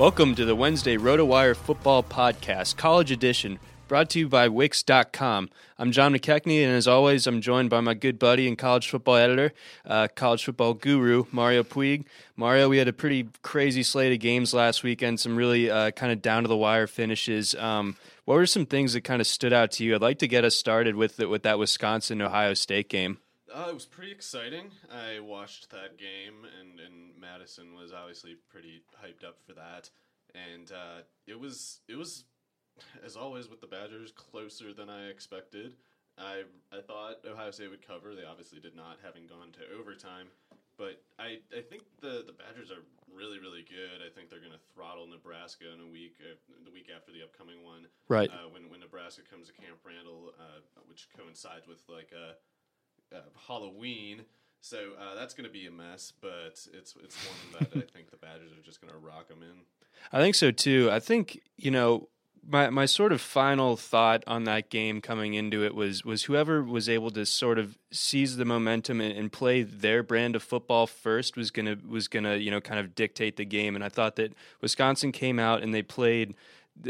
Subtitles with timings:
[0.00, 5.50] Welcome to the Wednesday RotoWire Football Podcast, College Edition, brought to you by Wix.com.
[5.78, 9.16] I'm John McKechnie, and as always, I'm joined by my good buddy and college football
[9.16, 9.52] editor,
[9.84, 12.06] uh, college football guru, Mario Puig.
[12.34, 16.10] Mario, we had a pretty crazy slate of games last weekend, some really uh, kind
[16.10, 17.54] of down to the wire finishes.
[17.56, 17.94] Um,
[18.24, 19.94] what were some things that kind of stood out to you?
[19.94, 23.18] I'd like to get us started with the, with that Wisconsin Ohio State game.
[23.52, 24.70] Uh, it was pretty exciting.
[24.92, 29.90] I watched that game, and, and Madison was obviously pretty hyped up for that.
[30.34, 32.24] And uh, it was it was,
[33.04, 35.74] as always with the Badgers, closer than I expected.
[36.16, 38.14] I I thought Ohio State would cover.
[38.14, 40.28] They obviously did not, having gone to overtime.
[40.78, 42.80] But I, I think the, the Badgers are
[43.10, 43.98] really really good.
[44.00, 47.26] I think they're going to throttle Nebraska in a week, uh, the week after the
[47.26, 47.90] upcoming one.
[48.06, 48.30] Right.
[48.30, 52.38] Uh, when when Nebraska comes to Camp Randall, uh, which coincides with like a
[53.14, 54.22] uh, Halloween.
[54.60, 58.10] So uh, that's going to be a mess, but it's it's one that I think
[58.10, 59.62] the Badgers are just going to rock them in.
[60.12, 60.90] I think so too.
[60.92, 62.08] I think you know
[62.46, 66.62] my my sort of final thought on that game coming into it was was whoever
[66.62, 70.86] was able to sort of seize the momentum and, and play their brand of football
[70.86, 73.74] first was gonna was gonna you know kind of dictate the game.
[73.74, 76.34] And I thought that Wisconsin came out and they played.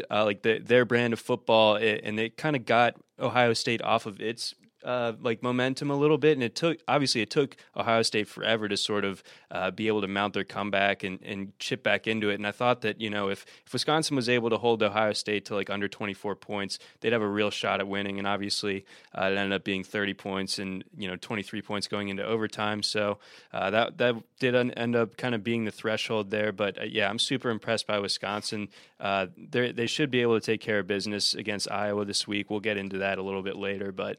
[0.09, 4.06] Uh, like the, their brand of football, and they kind of got Ohio State off
[4.06, 4.55] of its
[4.85, 8.69] uh, like momentum a little bit, and it took obviously it took Ohio State forever
[8.69, 12.31] to sort of uh, be able to mount their comeback and, and chip back into
[12.31, 12.35] it.
[12.35, 15.44] And I thought that you know if if Wisconsin was able to hold Ohio State
[15.47, 18.19] to like under 24 points, they'd have a real shot at winning.
[18.19, 18.85] And obviously,
[19.17, 22.82] uh, it ended up being 30 points and you know 23 points going into overtime.
[22.82, 23.19] So
[23.53, 26.53] uh, that that did end up kind of being the threshold there.
[26.53, 28.69] But uh, yeah, I'm super impressed by Wisconsin.
[28.99, 32.50] Uh, they should be able to take care of business against Iowa this week.
[32.50, 34.19] We'll get into that a little bit later, but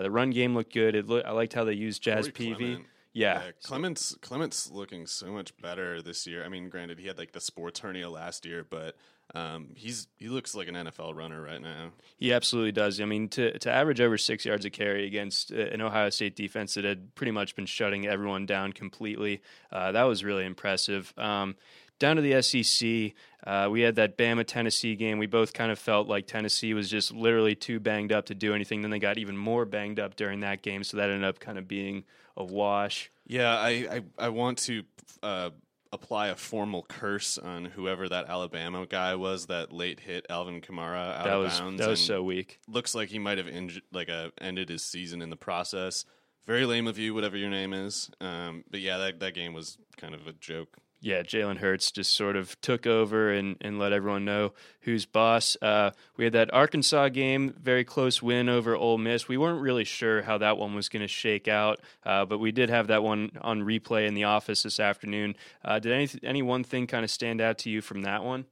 [0.00, 0.94] uh, the run game looked good.
[0.94, 2.54] It look, I liked how they used Jazz Corey Peavy.
[2.54, 2.86] Clement.
[3.12, 3.42] Yeah.
[3.62, 6.44] Clements Clements looking so much better this year.
[6.44, 8.96] I mean, granted, he had like the sports hernia last year, but
[9.34, 11.90] um, he's he looks like an NFL runner right now.
[12.18, 13.00] He absolutely does.
[13.00, 16.36] I mean, to to average over six yards a carry against uh, an Ohio State
[16.36, 19.42] defense that had pretty much been shutting everyone down completely,
[19.72, 21.12] uh, that was really impressive.
[21.16, 21.56] Um,
[22.00, 23.12] down to the SEC,
[23.46, 25.18] uh, we had that Bama Tennessee game.
[25.18, 28.52] We both kind of felt like Tennessee was just literally too banged up to do
[28.54, 28.82] anything.
[28.82, 31.56] Then they got even more banged up during that game, so that ended up kind
[31.58, 32.02] of being
[32.36, 33.10] a wash.
[33.26, 34.82] Yeah, I I, I want to
[35.22, 35.50] uh,
[35.92, 41.16] apply a formal curse on whoever that Alabama guy was that late hit Alvin Kamara
[41.16, 41.80] out that of was bounds.
[41.80, 42.60] that was so weak.
[42.68, 46.04] Looks like he might have inj- like uh, ended his season in the process.
[46.46, 48.10] Very lame of you, whatever your name is.
[48.20, 50.76] Um, but yeah, that that game was kind of a joke.
[51.00, 55.56] Yeah, Jalen Hurts just sort of took over and, and let everyone know who's boss.
[55.62, 59.26] Uh, we had that Arkansas game, very close win over Ole Miss.
[59.26, 62.52] We weren't really sure how that one was going to shake out, uh, but we
[62.52, 65.36] did have that one on replay in the office this afternoon.
[65.64, 68.44] Uh, did any any one thing kind of stand out to you from that one?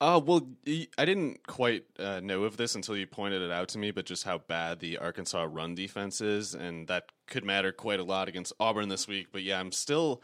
[0.00, 0.44] Uh, well,
[0.98, 4.04] I didn't quite uh, know of this until you pointed it out to me, but
[4.04, 8.26] just how bad the Arkansas run defense is, and that could matter quite a lot
[8.26, 9.28] against Auburn this week.
[9.30, 10.20] But yeah, I'm still,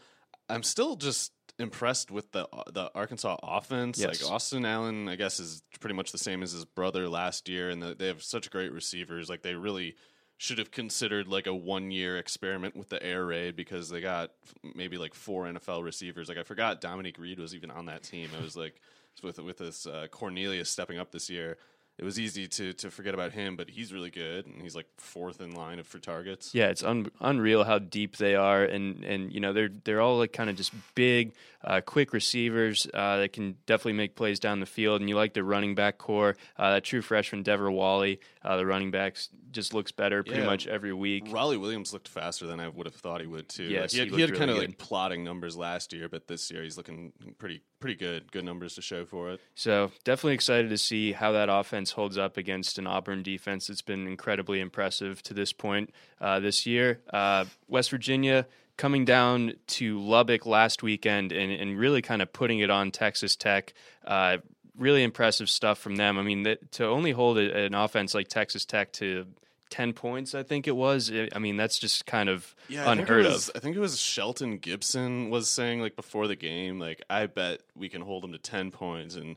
[0.49, 3.99] I'm still just impressed with the the Arkansas offense.
[3.99, 4.21] Yes.
[4.21, 7.69] Like Austin Allen, I guess is pretty much the same as his brother last year,
[7.69, 9.29] and the, they have such great receivers.
[9.29, 9.95] Like they really
[10.37, 14.31] should have considered like a one year experiment with the air raid because they got
[14.73, 16.29] maybe like four NFL receivers.
[16.29, 18.29] Like I forgot Dominique Reed was even on that team.
[18.37, 18.81] It was like
[19.23, 21.57] with with this uh, Cornelius stepping up this year.
[21.99, 24.87] It was easy to to forget about him, but he's really good, and he's like
[24.97, 26.55] fourth in line for targets.
[26.55, 30.17] Yeah, it's un- unreal how deep they are, and and you know they're they're all
[30.17, 34.61] like kind of just big, uh, quick receivers uh, that can definitely make plays down
[34.61, 35.01] the field.
[35.01, 36.37] And you like the running back core.
[36.57, 40.45] Uh, that true freshman Devwah Whaley, uh, the running backs just looks better pretty Yeah.
[40.45, 41.25] much every week.
[41.25, 43.63] Rawleigh Williams looked faster than I would have thought he would too.
[43.65, 45.91] Yes, Like, he had, he he had looked kind of really like plotting numbers last
[45.91, 48.31] year, but this year he's looking pretty pretty good.
[48.31, 49.41] Good numbers to show for it.
[49.55, 53.81] So definitely excited to see how that offense holds up against an Auburn defense that's
[53.81, 57.01] been incredibly impressive to this point uh, this year.
[57.11, 58.47] Uh, West Virginia
[58.77, 63.35] coming down to Lubbock last weekend and, and really kind of putting it on Texas
[63.35, 63.73] Tech.
[64.05, 64.37] Uh,
[64.77, 66.17] really impressive stuff from them.
[66.17, 69.25] I mean, that, to only hold a, an offense like Texas Tech to
[69.69, 71.11] 10 points, I think it was.
[71.33, 73.55] I mean, that's just kind of Yeah, I think it unheard was- of.
[73.55, 77.61] I think it was Shelton Gibson was saying like before the game, like I bet
[77.75, 79.15] we can hold them to ten points.
[79.15, 79.35] And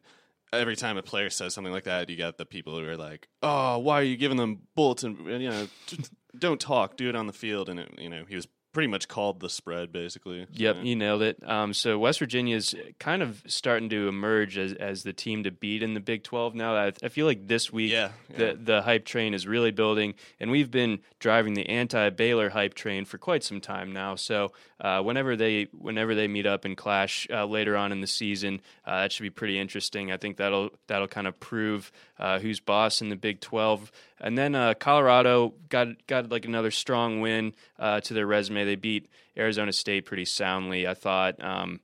[0.52, 3.28] every time a player says something like that, you got the people who are like,
[3.42, 5.16] "Oh, why are you giving them bulletin?
[5.26, 5.66] You know,
[6.38, 9.06] don't talk, do it on the field." And it, you know, he was pretty much
[9.08, 10.46] called the spread basically.
[10.52, 11.38] Yep, you nailed it.
[11.48, 15.50] Um, so West Virginia is kind of starting to emerge as, as the team to
[15.50, 16.74] beat in the Big 12 now.
[16.74, 18.52] I, I feel like this week Yeah, the yeah.
[18.56, 23.04] the hype train is really building, and we've been driving the anti Baylor hype train
[23.04, 24.14] for quite some time now.
[24.16, 28.06] So uh, whenever they whenever they meet up and clash uh, later on in the
[28.06, 30.10] season, uh, that should be pretty interesting.
[30.10, 33.92] I think that'll that'll kind of prove uh, who's boss in the Big 12.
[34.22, 38.64] And then uh, Colorado got got like another strong win uh, to their resume.
[38.64, 40.86] They beat Arizona State pretty soundly.
[40.86, 41.42] I thought.
[41.42, 41.80] Um,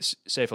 [0.00, 0.50] Safe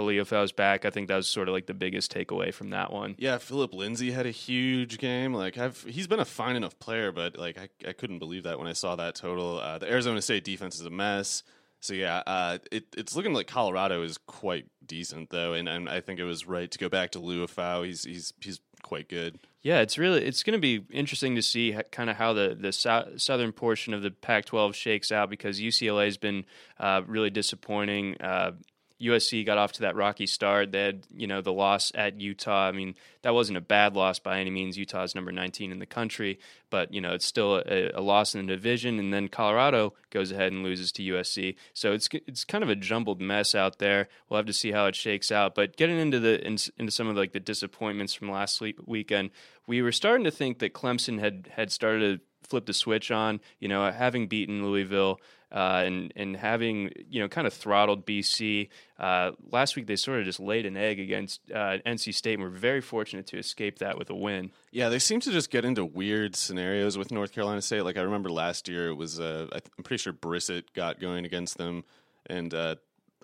[0.56, 0.84] back.
[0.84, 3.14] I think that was sort of like the biggest takeaway from that one.
[3.18, 5.32] Yeah, Phillip Lindsay had a huge game.
[5.32, 8.58] Like I've he's been a fine enough player, but like I, I couldn't believe that
[8.58, 9.60] when I saw that total.
[9.60, 11.44] Uh, the Arizona State defense is a mess.
[11.80, 16.00] So yeah, uh, it, it's looking like Colorado is quite decent though, and, and I
[16.00, 17.86] think it was right to go back to Liufau.
[17.86, 19.38] He's he's he's quite good.
[19.62, 22.72] Yeah, it's really it's going to be interesting to see kind of how the the
[22.72, 26.44] sou- southern portion of the Pac-12 shakes out because UCLA has been
[26.78, 28.20] uh, really disappointing.
[28.20, 28.52] Uh,
[29.00, 30.72] USC got off to that rocky start.
[30.72, 32.68] They had, you know, the loss at Utah.
[32.68, 34.76] I mean, that wasn't a bad loss by any means.
[34.76, 36.38] Utah's number 19 in the country,
[36.68, 38.98] but you know, it's still a, a loss in the division.
[38.98, 41.54] And then Colorado goes ahead and loses to USC.
[41.74, 44.08] So it's it's kind of a jumbled mess out there.
[44.28, 45.54] We'll have to see how it shakes out.
[45.54, 49.30] But getting into the in, into some of like the disappointments from last week, weekend,
[49.66, 53.40] we were starting to think that Clemson had had started to flip the switch on.
[53.60, 58.68] You know, having beaten Louisville uh, and and having you know kind of throttled BC
[58.98, 62.42] uh, last week, they sort of just laid an egg against uh, NC State, and
[62.42, 64.50] we're very fortunate to escape that with a win.
[64.70, 67.82] Yeah, they seem to just get into weird scenarios with North Carolina State.
[67.82, 71.56] Like I remember last year, it was uh, I'm pretty sure Brissett got going against
[71.56, 71.84] them,
[72.26, 72.76] and uh,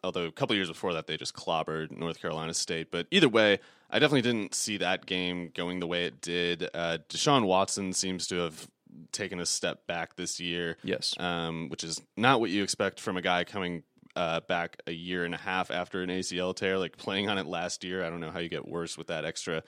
[0.03, 2.91] although a couple years before that they just clobbered North Carolina State.
[2.91, 3.59] But either way,
[3.91, 6.69] I definitely didn't see that game going the way it did.
[6.75, 8.69] Uh, Deshaun Watson seems to have
[9.13, 10.77] taken a step back this year.
[10.83, 13.83] Yes, um, which is not what you expect from a guy coming
[14.17, 17.47] uh, back a year and a half after an ACL tear, like playing on it
[17.47, 18.05] last year.
[18.05, 19.63] I don't know how you get worse with that extra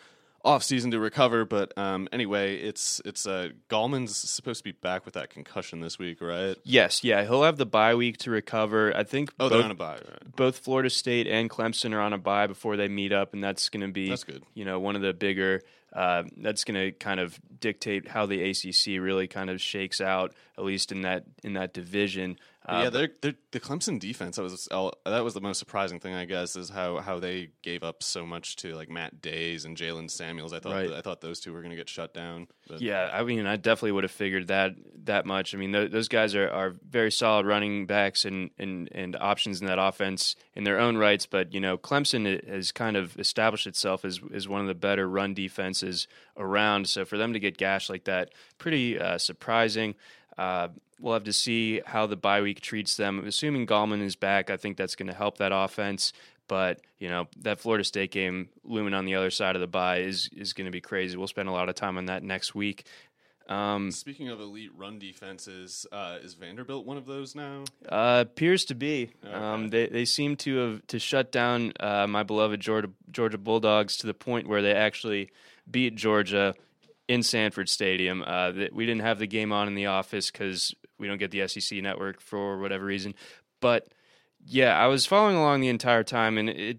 [0.46, 1.44] off season to recover.
[1.44, 5.98] But um, anyway, it's it's uh, Gallman's supposed to be back with that concussion this
[5.98, 6.56] week, right?
[6.62, 8.96] Yes, yeah, he'll have the bye week to recover.
[8.96, 9.32] I think.
[9.38, 9.94] Oh, both, they're on a bye.
[9.94, 10.36] Right.
[10.36, 13.68] Both Florida State and Clemson are on a bye before they meet up, and that's
[13.68, 14.42] going to be that's good.
[14.54, 15.62] You know, one of the bigger.
[15.96, 20.34] Uh, that's going to kind of dictate how the ACC really kind of shakes out,
[20.58, 22.38] at least in that in that division.
[22.68, 24.36] Uh, yeah, they're, they're, the Clemson defense.
[24.36, 24.68] That was
[25.04, 28.26] that was the most surprising thing, I guess, is how, how they gave up so
[28.26, 30.52] much to like Matt Dayes and Jaylen Samuels.
[30.52, 30.92] I thought right.
[30.92, 32.48] I thought those two were going to get shut down.
[32.68, 32.80] But.
[32.80, 34.72] Yeah, I mean, I definitely would have figured that
[35.04, 35.54] that much.
[35.54, 39.60] I mean, th- those guys are, are very solid running backs and, and and options
[39.60, 41.24] in that offense in their own rights.
[41.24, 45.08] But you know, Clemson has kind of established itself as as one of the better
[45.08, 46.88] run defenses around.
[46.88, 49.94] So for them to get gashed like that, pretty uh, surprising.
[50.36, 50.68] Uh,
[51.00, 53.24] we'll have to see how the bye week treats them.
[53.26, 56.12] Assuming Gallman is back, I think that's going to help that offense.
[56.48, 59.98] But you know that Florida State game looming on the other side of the bye
[59.98, 61.16] is is going to be crazy.
[61.16, 62.86] We'll spend a lot of time on that next week.
[63.48, 67.64] Um, Speaking of elite run defenses, uh, is Vanderbilt one of those now?
[67.88, 69.10] Uh, appears to be.
[69.24, 69.34] Okay.
[69.34, 73.96] Um, they they seem to have to shut down uh, my beloved Georgia Georgia Bulldogs
[73.98, 75.30] to the point where they actually
[75.70, 76.54] beat Georgia
[77.08, 78.22] in Sanford Stadium.
[78.26, 81.46] Uh, we didn't have the game on in the office because we don't get the
[81.48, 83.14] SEC network for whatever reason.
[83.60, 83.88] But
[84.44, 86.78] yeah, I was following along the entire time, and it.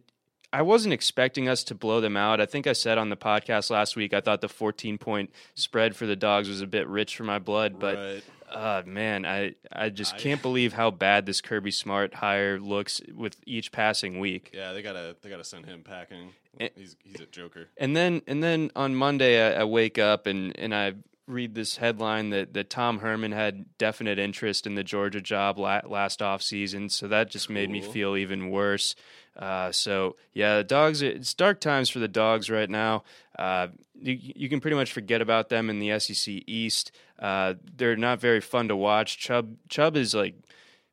[0.54, 2.40] I wasn't expecting us to blow them out.
[2.40, 5.94] I think I said on the podcast last week I thought the 14 point spread
[5.94, 8.24] for the dogs was a bit rich for my blood, but right.
[8.50, 13.02] uh, man, I I just I, can't believe how bad this Kirby Smart hire looks
[13.14, 14.52] with each passing week.
[14.54, 16.32] Yeah, they gotta they gotta send him packing.
[16.76, 17.68] he's he's a joker.
[17.76, 20.94] And then and then on Monday I, I wake up and and I
[21.28, 25.82] read this headline that, that Tom Herman had definite interest in the Georgia job la-
[25.86, 26.90] last offseason.
[26.90, 27.56] So that just cool.
[27.56, 28.96] made me feel even worse.
[29.36, 33.04] Uh, so, yeah, the dogs, it's dark times for the dogs right now.
[33.38, 36.92] Uh, you, you, can pretty much forget about them in the SEC East.
[37.20, 39.20] Uh, they're not very fun to watch.
[39.20, 40.36] Chubb, Chubb is like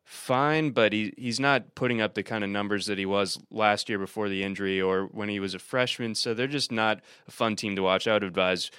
[0.05, 3.89] fine, but he, he's not putting up the kind of numbers that he was last
[3.89, 6.15] year before the injury or when he was a freshman.
[6.15, 8.07] So they're just not a fun team to watch.
[8.07, 8.71] I would advise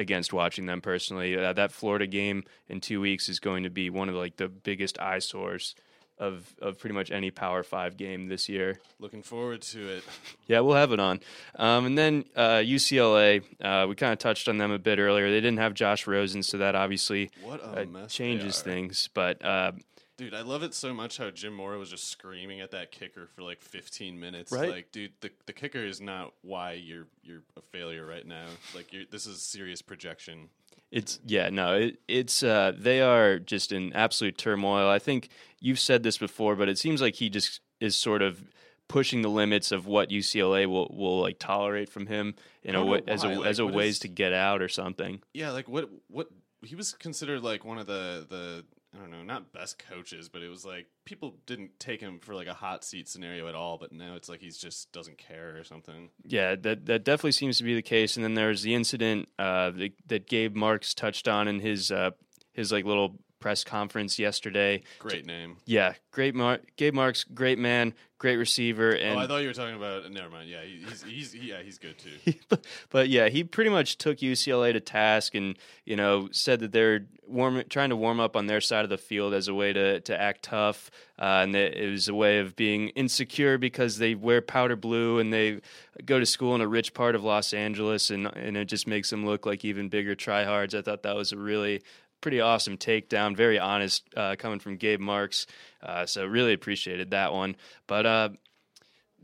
[0.00, 1.36] against watching them personally.
[1.36, 4.36] Uh, that Florida game in two weeks is going to be one of the, like
[4.36, 5.74] the biggest eyesores
[6.18, 8.80] of of pretty much any Power Five game this year.
[8.98, 10.04] Looking forward to it.
[10.46, 11.20] Yeah, we'll have it on.
[11.56, 15.30] Um, and then uh, UCLA, uh, we kind of touched on them a bit earlier.
[15.30, 19.08] They didn't have Josh Rosen, so that obviously uh, changes things.
[19.14, 19.72] But uh,
[20.20, 23.26] Dude, I love it so much how Jim Mora was just screaming at that kicker
[23.34, 24.52] for like 15 minutes.
[24.52, 24.68] Right?
[24.68, 28.44] Like, dude, the, the kicker is not why you're you're a failure right now.
[28.74, 30.50] Like, this is serious projection.
[30.90, 34.90] It's yeah, no, it, it's uh, they are just in absolute turmoil.
[34.90, 38.44] I think you've said this before, but it seems like he just is sort of
[38.88, 43.00] pushing the limits of what UCLA will will like tolerate from him in a way
[43.08, 45.22] as a like, as a ways is, to get out or something.
[45.32, 46.28] Yeah, like what what
[46.62, 50.42] he was considered like one of the the I don't know, not best coaches, but
[50.42, 53.78] it was like people didn't take him for like a hot seat scenario at all.
[53.78, 56.10] But now it's like he's just doesn't care or something.
[56.24, 58.16] Yeah, that that definitely seems to be the case.
[58.16, 62.10] And then there's the incident uh, that, that Gabe Marks touched on in his uh,
[62.52, 64.82] his like little press conference yesterday.
[64.98, 65.56] Great name.
[65.66, 66.34] Yeah, great.
[66.34, 68.90] Mar- Gabe Marks, great man, great receiver.
[68.90, 70.08] And oh, I thought you were talking about.
[70.12, 70.48] Never mind.
[70.48, 72.34] Yeah, he's he's yeah he's good too.
[72.48, 76.70] but, but yeah, he pretty much took UCLA to task, and you know said that
[76.70, 79.72] they're warm, trying to warm up on their side of the field as a way
[79.72, 83.98] to to act tough, uh, and that it was a way of being insecure because
[83.98, 85.60] they wear powder blue and they
[86.04, 89.10] go to school in a rich part of Los Angeles, and and it just makes
[89.10, 90.78] them look like even bigger tryhards.
[90.78, 91.82] I thought that was a really
[92.20, 95.46] pretty awesome takedown, very honest uh, coming from Gabe Marks.
[95.82, 97.56] Uh, so really appreciated that one.
[97.86, 98.28] But uh,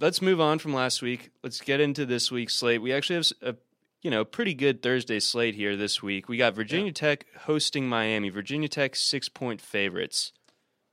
[0.01, 1.31] let's move on from last week.
[1.43, 2.83] Let's get into this week's slate.
[2.83, 3.57] We actually have a
[4.03, 6.29] you know pretty good Thursday slate here this week.
[6.29, 6.93] We got Virginia yeah.
[6.93, 8.29] Tech hosting Miami.
[8.29, 10.33] Virginia Tech six point favorites.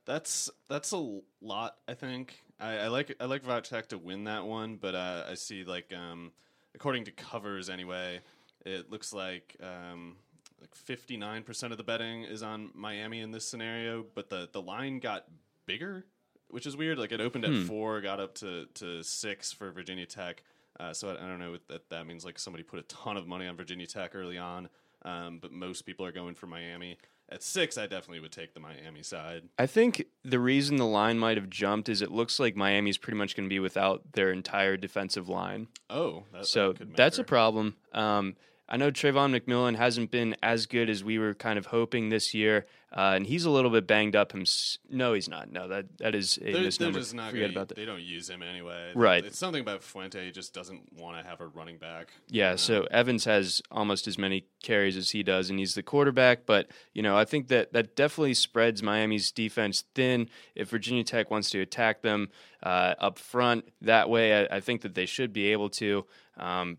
[0.06, 1.76] That's that's a lot.
[1.88, 5.24] I think I, I like I like Virginia Tech to win that one, but uh,
[5.30, 6.32] I see like um,
[6.74, 8.20] according to covers anyway,
[8.64, 10.16] it looks like um,
[10.64, 14.48] like fifty nine percent of the betting is on Miami in this scenario, but the
[14.52, 15.26] the line got
[15.66, 16.06] bigger,
[16.48, 16.98] which is weird.
[16.98, 17.64] Like it opened at Hmm.
[17.64, 20.42] four, got up to to six for Virginia Tech.
[20.80, 22.24] Uh, so I, I don't know what that that means.
[22.24, 24.68] Like somebody put a ton of money on Virginia Tech early on,
[25.04, 26.96] um, but most people are going for Miami.
[27.28, 29.44] At six, I definitely would take the Miami side.
[29.58, 33.16] I think the reason the line might have jumped is it looks like Miami's pretty
[33.16, 35.68] much going to be without their entire defensive line.
[35.88, 37.76] Oh, that, so that that's a problem.
[37.92, 38.36] Um,
[38.68, 42.32] I know Travon McMillian hasn't been as good as we were kind of hoping this
[42.32, 42.66] year,
[42.96, 44.32] uh, and he's a little bit banged up.
[44.32, 44.44] Him,
[44.88, 45.52] no, he's not.
[45.52, 47.76] No, that that is a They're, they're just not Forget gonna, about that.
[47.76, 48.92] They don't use him anyway.
[48.94, 49.22] Right.
[49.22, 50.24] It's something about Fuente.
[50.24, 52.12] He just doesn't want to have a running back.
[52.30, 56.46] Yeah, so Evans has almost as many carries as he does, and he's the quarterback.
[56.46, 60.30] But you know, I think that that definitely spreads Miami's defense thin.
[60.54, 62.30] If Virginia Tech wants to attack them
[62.62, 66.06] uh, up front that way, I, I think that they should be able to.
[66.36, 66.78] Um,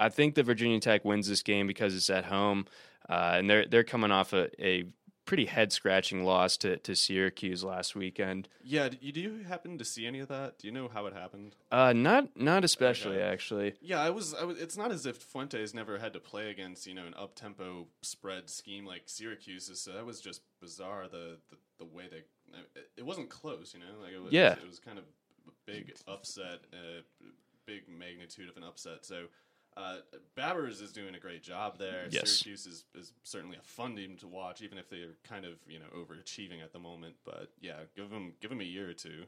[0.00, 2.66] I think that Virginia Tech wins this game because it's at home,
[3.08, 4.84] uh, and they're they're coming off a, a
[5.26, 8.48] pretty head scratching loss to, to Syracuse last weekend.
[8.64, 10.58] Yeah, d- you do you happen to see any of that?
[10.58, 11.54] Do you know how it happened?
[11.70, 13.28] Uh, not not especially Okay.
[13.32, 13.74] actually.
[13.80, 14.58] Yeah, I was, I was.
[14.60, 17.86] It's not as if Fuentes never had to play against you know an up tempo
[18.02, 19.80] spread scheme like Syracuse's.
[19.80, 21.06] So that was just bizarre.
[21.08, 22.24] The the, the way they
[22.74, 23.72] it, it wasn't close.
[23.74, 24.52] You know, like it was, Yeah.
[24.54, 25.04] it was kind of
[25.46, 27.02] a big upset, uh,
[27.66, 29.04] big magnitude of an upset.
[29.04, 29.26] So.
[29.76, 29.96] Uh,
[30.36, 32.06] Babers is doing a great job there.
[32.10, 32.30] Yes.
[32.30, 35.78] Syracuse is, is certainly a fun team to watch, even if they're kind of you
[35.78, 37.14] know overachieving at the moment.
[37.24, 39.24] But yeah, give them give them a year or two.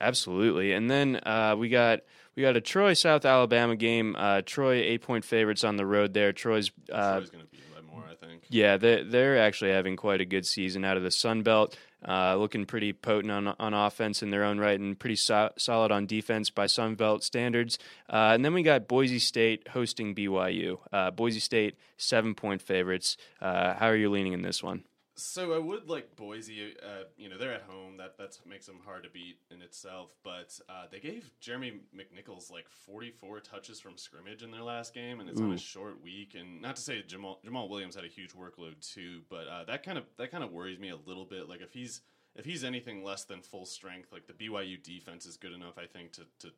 [0.00, 2.00] Absolutely, and then uh, we got
[2.36, 4.16] we got a Troy South Alabama game.
[4.18, 6.32] Uh, Troy eight point favorites on the road there.
[6.32, 8.44] Troy's uh, Troy's going to by more, I think.
[8.48, 11.76] yeah, they they're actually having quite a good season out of the Sun Belt.
[12.06, 15.90] Uh, looking pretty potent on on offense in their own right, and pretty so- solid
[15.90, 17.76] on defense by Sun Belt standards.
[18.08, 20.78] Uh, and then we got Boise State hosting BYU.
[20.92, 23.16] Uh, Boise State seven point favorites.
[23.40, 24.84] Uh, how are you leaning in this one?
[25.18, 26.76] So I would like Boise.
[26.80, 27.96] Uh, you know, they're at home.
[27.96, 30.14] That that makes them hard to beat in itself.
[30.22, 35.18] But uh, they gave Jeremy McNichols like 44 touches from scrimmage in their last game,
[35.18, 36.36] and it's on a short week.
[36.38, 39.82] And not to say Jamaal Jamaal Williams had a huge workload too, but uh, that
[39.82, 41.48] kind of that kind of worries me a little bit.
[41.48, 42.00] Like if he's
[42.36, 45.86] if he's anything less than full strength, like the BYU defense is good enough, I
[45.86, 46.52] think, to to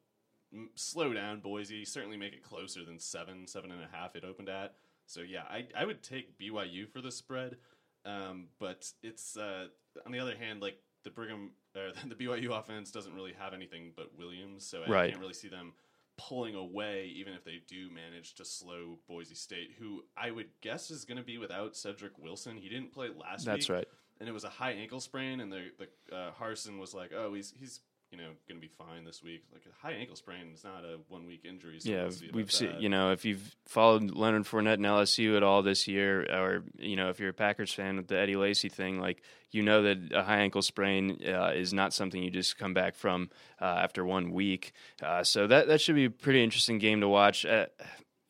[0.75, 1.87] slow down Boise.
[1.87, 4.75] Certainly make it closer than seven, seven and a half it opened at.
[5.07, 7.57] So yeah, I I would take BYU for the spread.
[8.04, 9.66] Um, but it's uh,
[10.07, 13.92] on the other hand, like the Brigham or the BYU offense doesn't really have anything
[13.97, 15.11] but Williams, so I Right.
[15.11, 15.73] can't really see them
[16.17, 20.91] pulling away, even if they do manage to slow Boise State, who I would guess
[20.91, 22.56] is going to be without Cedric Wilson.
[22.58, 23.47] He didn't play last week.
[23.47, 23.89] That's right.
[24.19, 27.32] And it was a high ankle sprain, and the the uh, Harsin was like, "Oh,
[27.32, 30.52] he's he's you know going to be fine this week." Like a high ankle sprain
[30.54, 31.80] is not a one week injury.
[31.80, 32.76] So yeah, we'll see we've seen.
[32.78, 36.96] You know, if you've followed Leonard Fournette and LSU at all this year, or you
[36.96, 40.12] know, if you're a Packers fan with the Eddie Lacy thing, like you know that
[40.14, 44.04] a high ankle sprain uh, is not something you just come back from uh, after
[44.04, 44.73] one week.
[45.02, 47.44] Uh, so that that should be a pretty interesting game to watch.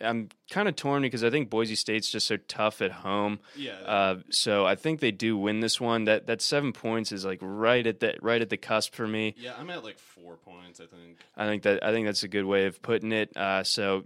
[0.00, 3.40] I'm kind of torn because I think Boise State's just so tough at home.
[3.56, 3.72] Yeah.
[3.84, 6.04] Uh, so I think they do win this one.
[6.04, 9.34] That that seven points is like right at the right at the cusp for me.
[9.38, 10.80] yeah, I'm at like four points.
[10.80, 11.18] I think.
[11.36, 13.36] I think that I think that's a good way of putting it.
[13.36, 14.04] Uh, so,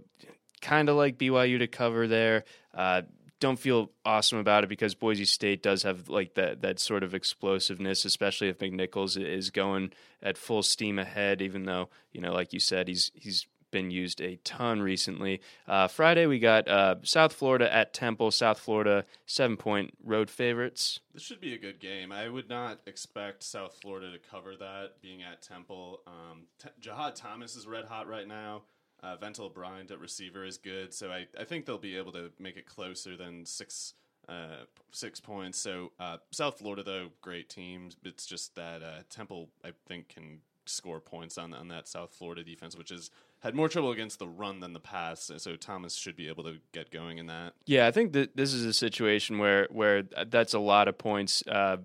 [0.61, 2.43] kind of like BYU to cover there.
[2.73, 3.03] Uh,
[3.41, 7.13] don't feel awesome about it because Boise State does have like that that sort of
[7.13, 9.91] explosiveness, especially if McNichols is going
[10.23, 11.41] at full steam ahead.
[11.41, 15.41] Even though you know, like you said, he's he's been used a ton recently.
[15.67, 18.31] Uh, Friday we got uh, South Florida at Temple.
[18.31, 20.99] South Florida seven point road favorites.
[21.13, 22.11] This should be a good game.
[22.11, 26.01] I would not expect South Florida to cover that, being at Temple.
[26.07, 28.63] Um, T- Jahad Thomas is red hot right now.
[29.03, 32.31] Uh, Ventell Bryant at receiver is good, so I, I think they'll be able to
[32.39, 33.93] make it closer than six
[34.27, 35.59] uh, six points.
[35.59, 37.89] So uh, South Florida, though, great team.
[38.03, 42.43] It's just that uh, Temple, I think, can score points on on that South Florida
[42.43, 43.11] defense, which has
[43.45, 45.31] had more trouble against the run than the pass.
[45.37, 47.53] So Thomas should be able to get going in that.
[47.67, 51.43] Yeah, I think that this is a situation where where that's a lot of points
[51.47, 51.77] uh,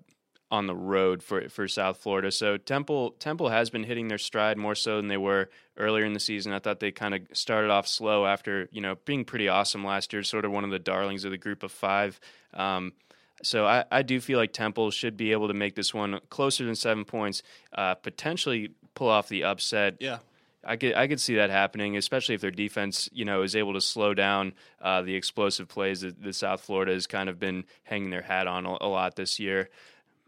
[0.49, 2.31] on the road for for South Florida.
[2.31, 6.13] So Temple Temple has been hitting their stride more so than they were earlier in
[6.13, 6.51] the season.
[6.51, 10.13] I thought they kind of started off slow after you know being pretty awesome last
[10.13, 12.19] year, sort of one of the darlings of the group of five.
[12.55, 12.93] Um,
[13.43, 16.65] so I, I do feel like Temple should be able to make this one closer
[16.65, 17.43] than seven points,
[17.73, 19.97] uh, potentially pull off the upset.
[19.99, 20.19] Yeah,
[20.63, 23.73] I could I could see that happening, especially if their defense, you know, is able
[23.73, 28.11] to slow down uh, the explosive plays that, South Florida has kind of been hanging
[28.11, 29.69] their hat on a, a lot this year.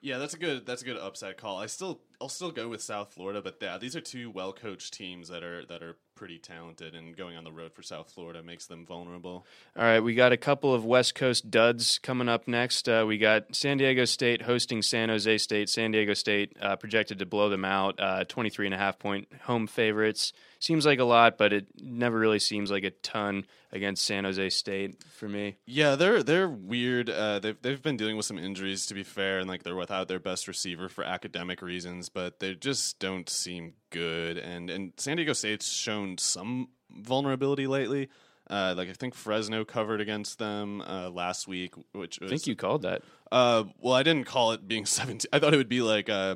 [0.04, 1.58] Yeah, that's a good that's a good upside call.
[1.58, 4.94] I still I'll still go with South Florida, but yeah, these are two well coached
[4.94, 8.44] teams that are that are pretty talented, and going on the road for South Florida
[8.44, 9.46] makes them vulnerable.
[9.78, 12.90] All right, we got a couple of West Coast duds coming up next.
[12.90, 15.70] Uh, we got San Diego State hosting San Jose State.
[15.70, 19.30] San Diego State uh, projected to blow them out, uh, 23 and a half point
[19.44, 20.34] home favorites.
[20.64, 24.50] Seems like a lot, but it never really seems like a ton against San Jose
[24.52, 25.58] State for me.
[25.66, 27.10] Yeah, they're they're weird.
[27.10, 30.08] Uh, they've they've been dealing with some injuries to be fair, and like they're without
[30.08, 34.38] their best receiver for academic reasons, but they just don't seem good.
[34.38, 38.08] And and San Diego State's shown some vulnerability lately.
[38.50, 42.48] Uh, like I think Fresno covered against them uh, last week, which was, I think
[42.48, 43.02] you called that.
[43.30, 45.28] Uh, well, I didn't call it being seventeen.
[45.34, 46.36] I thought it would be like uh,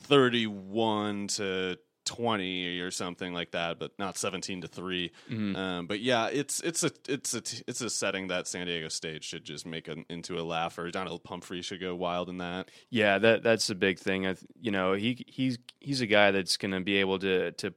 [0.00, 1.78] thirty-one to
[2.08, 5.56] twenty or something like that, but not seventeen to 3 Mm-hmm.
[5.56, 9.22] Um, but yeah, it's it's a it's a it's a setting that San Diego State
[9.22, 12.70] should just make an, into a laugh, or Donnel Pumphrey should go wild in that.
[12.90, 14.26] Yeah, that that's a big thing.
[14.26, 17.52] I, th- you know, he he's he's a guy that's going to be able to
[17.52, 17.74] to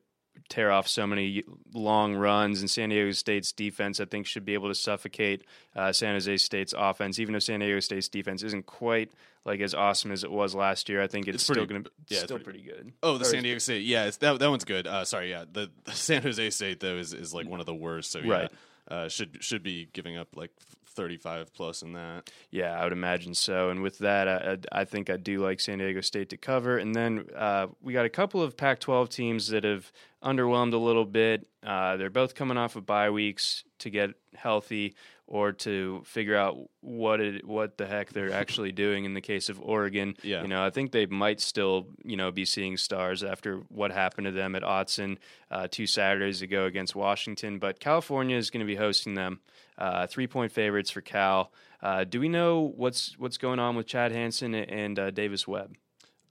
[0.50, 4.54] tear off so many long runs, and San Diego State's defense, I think, should be
[4.54, 5.44] able to suffocate
[5.76, 7.20] uh, San Jose State's offense.
[7.20, 9.12] Even though San Diego State's defense isn't quite
[9.46, 11.90] like as awesome as it was last year, I think it's, It's still going to
[11.90, 12.94] be yeah, still pretty- pretty, good.
[13.02, 14.86] Oh, the Or San Diego State, yeah, it's, that that one's good.
[14.88, 17.74] Uh, sorry, yeah, the, the San Jose State though is, is like one of the
[17.76, 18.12] worst.
[18.12, 18.52] So yeah, Right.
[18.90, 20.52] uh, should should be giving up like
[20.92, 22.30] thirty five plus in that.
[22.50, 23.70] Yeah, I would imagine so.
[23.70, 26.78] And with that, I, I I think I do like San Diego State to cover.
[26.78, 29.92] And then uh, we got a couple of Pac 12 teams that have
[30.24, 31.48] underwhelmed a little bit.
[31.64, 34.96] Uh, they're both coming off of bye weeks to get healthy
[35.32, 39.48] or to figure out what it, what the heck they're actually doing in the case
[39.48, 40.14] of Oregon.
[40.24, 40.42] Yeah.
[40.42, 44.26] You know, I think they might still, you know, be seeing stars after what happened
[44.26, 47.60] to them at Autzen uh, two Saturdays ago against Washington.
[47.60, 49.40] But California is going to be hosting them.
[49.78, 51.54] Uh, three point favorites for Cal.
[51.82, 55.78] Uh, do we know what's what's going on with Chad Hansen and uh, Davis Webb?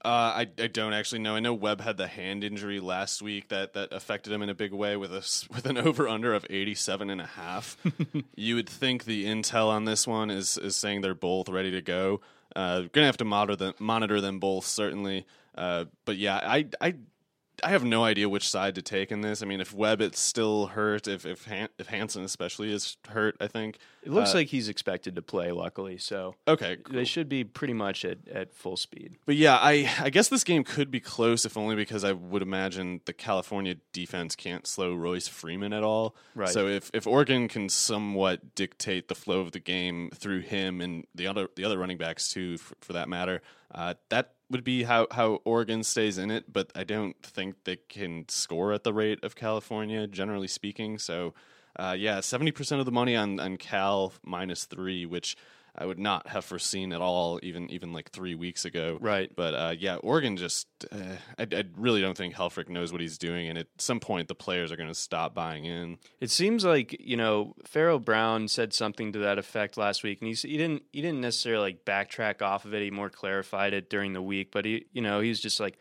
[0.03, 1.35] Uh, I, I don't actually know.
[1.35, 4.55] I know Webb had the hand injury last week that, that affected him in a
[4.55, 7.77] big way with a with an over under of 87 and a half.
[8.35, 11.81] you would think the intel on this one is is saying they're both ready to
[11.81, 12.21] go.
[12.55, 15.25] Uh, gonna have to monitor them monitor them both certainly.
[15.53, 16.95] Uh, but yeah, I I
[17.63, 19.41] I have no idea which side to take in this.
[19.41, 23.35] I mean, if Webb it's still hurt, if if Han- if Hansen especially is hurt,
[23.39, 25.51] I think It looks Uh, like he's expected to play.
[25.51, 26.77] Luckily, so okay.
[26.89, 29.17] they should be pretty much at, at full speed.
[29.25, 32.41] But yeah, I I guess this game could be close if only because I would
[32.41, 36.15] imagine the California defense can't slow Royce Freeman at all.
[36.33, 36.49] Right.
[36.49, 41.05] So if, if Oregon can somewhat dictate the flow of the game through him and
[41.13, 43.41] the other the other running backs too, for, for that matter,
[43.73, 46.51] uh, that would be how how Oregon stays in it.
[46.51, 50.99] But I don't think they can score at the rate of California, generally speaking.
[50.99, 51.33] So.
[51.79, 55.37] Uh, yeah, seventy percent of the money on, on Cal minus three, which
[55.75, 58.97] I would not have foreseen at all, even even like three weeks ago.
[58.99, 59.31] Right.
[59.33, 63.17] But uh, yeah, Oregon just uh, I, I really don't think Helfrich knows what he's
[63.17, 65.97] doing, and at some point the players are going to stop buying in.
[66.19, 70.27] It seems like you know Pharaoh Brown said something to that effect last week, and
[70.27, 72.83] he, he didn't he didn't necessarily like backtrack off of it.
[72.83, 75.77] He more clarified it during the week, but he you know he's just like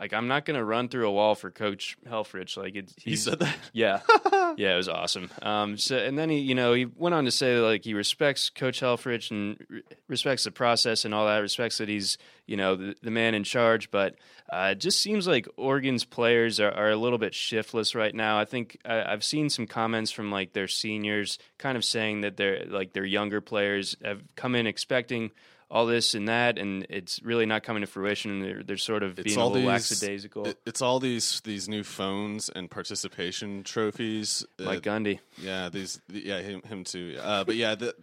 [0.00, 2.56] like I'm not going to run through a wall for Coach Helfrich.
[2.56, 3.56] Like it, He said that.
[3.72, 4.00] Yeah,
[4.56, 5.30] yeah, it was awesome.
[5.42, 8.50] Um, so and then he, you know, he went on to say like he respects
[8.50, 11.38] Coach Helfrich and re- respects the process and all that.
[11.38, 13.90] Respects that he's, you know, the, the man in charge.
[13.90, 14.16] But
[14.52, 18.38] uh, it just seems like Oregon's players are, are a little bit shiftless right now.
[18.38, 22.36] I think I, I've seen some comments from like their seniors, kind of saying that
[22.36, 25.30] they're like their younger players have come in expecting.
[25.70, 28.30] All this and that, and it's really not coming to fruition.
[28.32, 30.46] And they're, they're sort of It's being a little these lackadaisical.
[30.48, 34.44] it- it's all these these new phones and participation trophies.
[34.60, 35.18] Uh, Mike Gundy.
[35.38, 37.16] Yeah, these yeah him, him too.
[37.20, 37.94] Uh, but yeah, the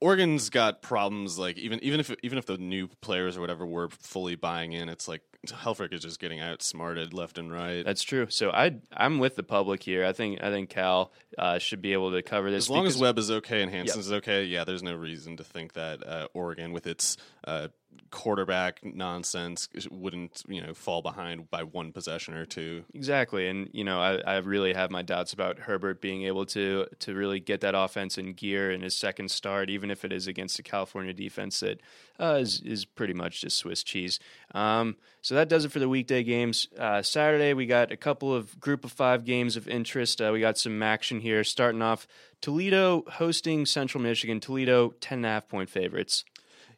[0.00, 1.38] Oregon's got problems.
[1.38, 4.88] Like even even if even if the new players or whatever were fully buying in,
[4.88, 7.84] it's like Helfrich is just getting outsmarted left and right.
[7.84, 8.26] That's true.
[8.30, 10.04] So I I'm with the public here.
[10.04, 12.96] I think I think Cal uh, should be able to cover this As long as
[12.96, 16.72] Webb is okay and Hansen's okay, yeah, there's no reason to think that uh, Oregon,
[16.72, 17.68] with its uh,
[18.10, 22.84] quarterback nonsense, wouldn't you know fall behind by one possession or two.
[22.94, 26.86] Exactly, and you know I, I really have my doubts about Herbert being able to
[27.00, 30.26] to really get that offense in gear in his second start, even if it is
[30.26, 31.80] against the California defense that
[32.20, 34.20] uh, is is pretty much just Swiss cheese.
[34.54, 36.68] Um, so that does it for the weekday games.
[36.78, 40.20] Uh, Saturday we got a couple of group of five games of interest.
[40.20, 41.42] Uh, we got some action here.
[41.44, 42.06] Starting off,
[42.40, 44.38] Toledo hosting Central Michigan.
[44.38, 46.24] Toledo ten and a half point favorites.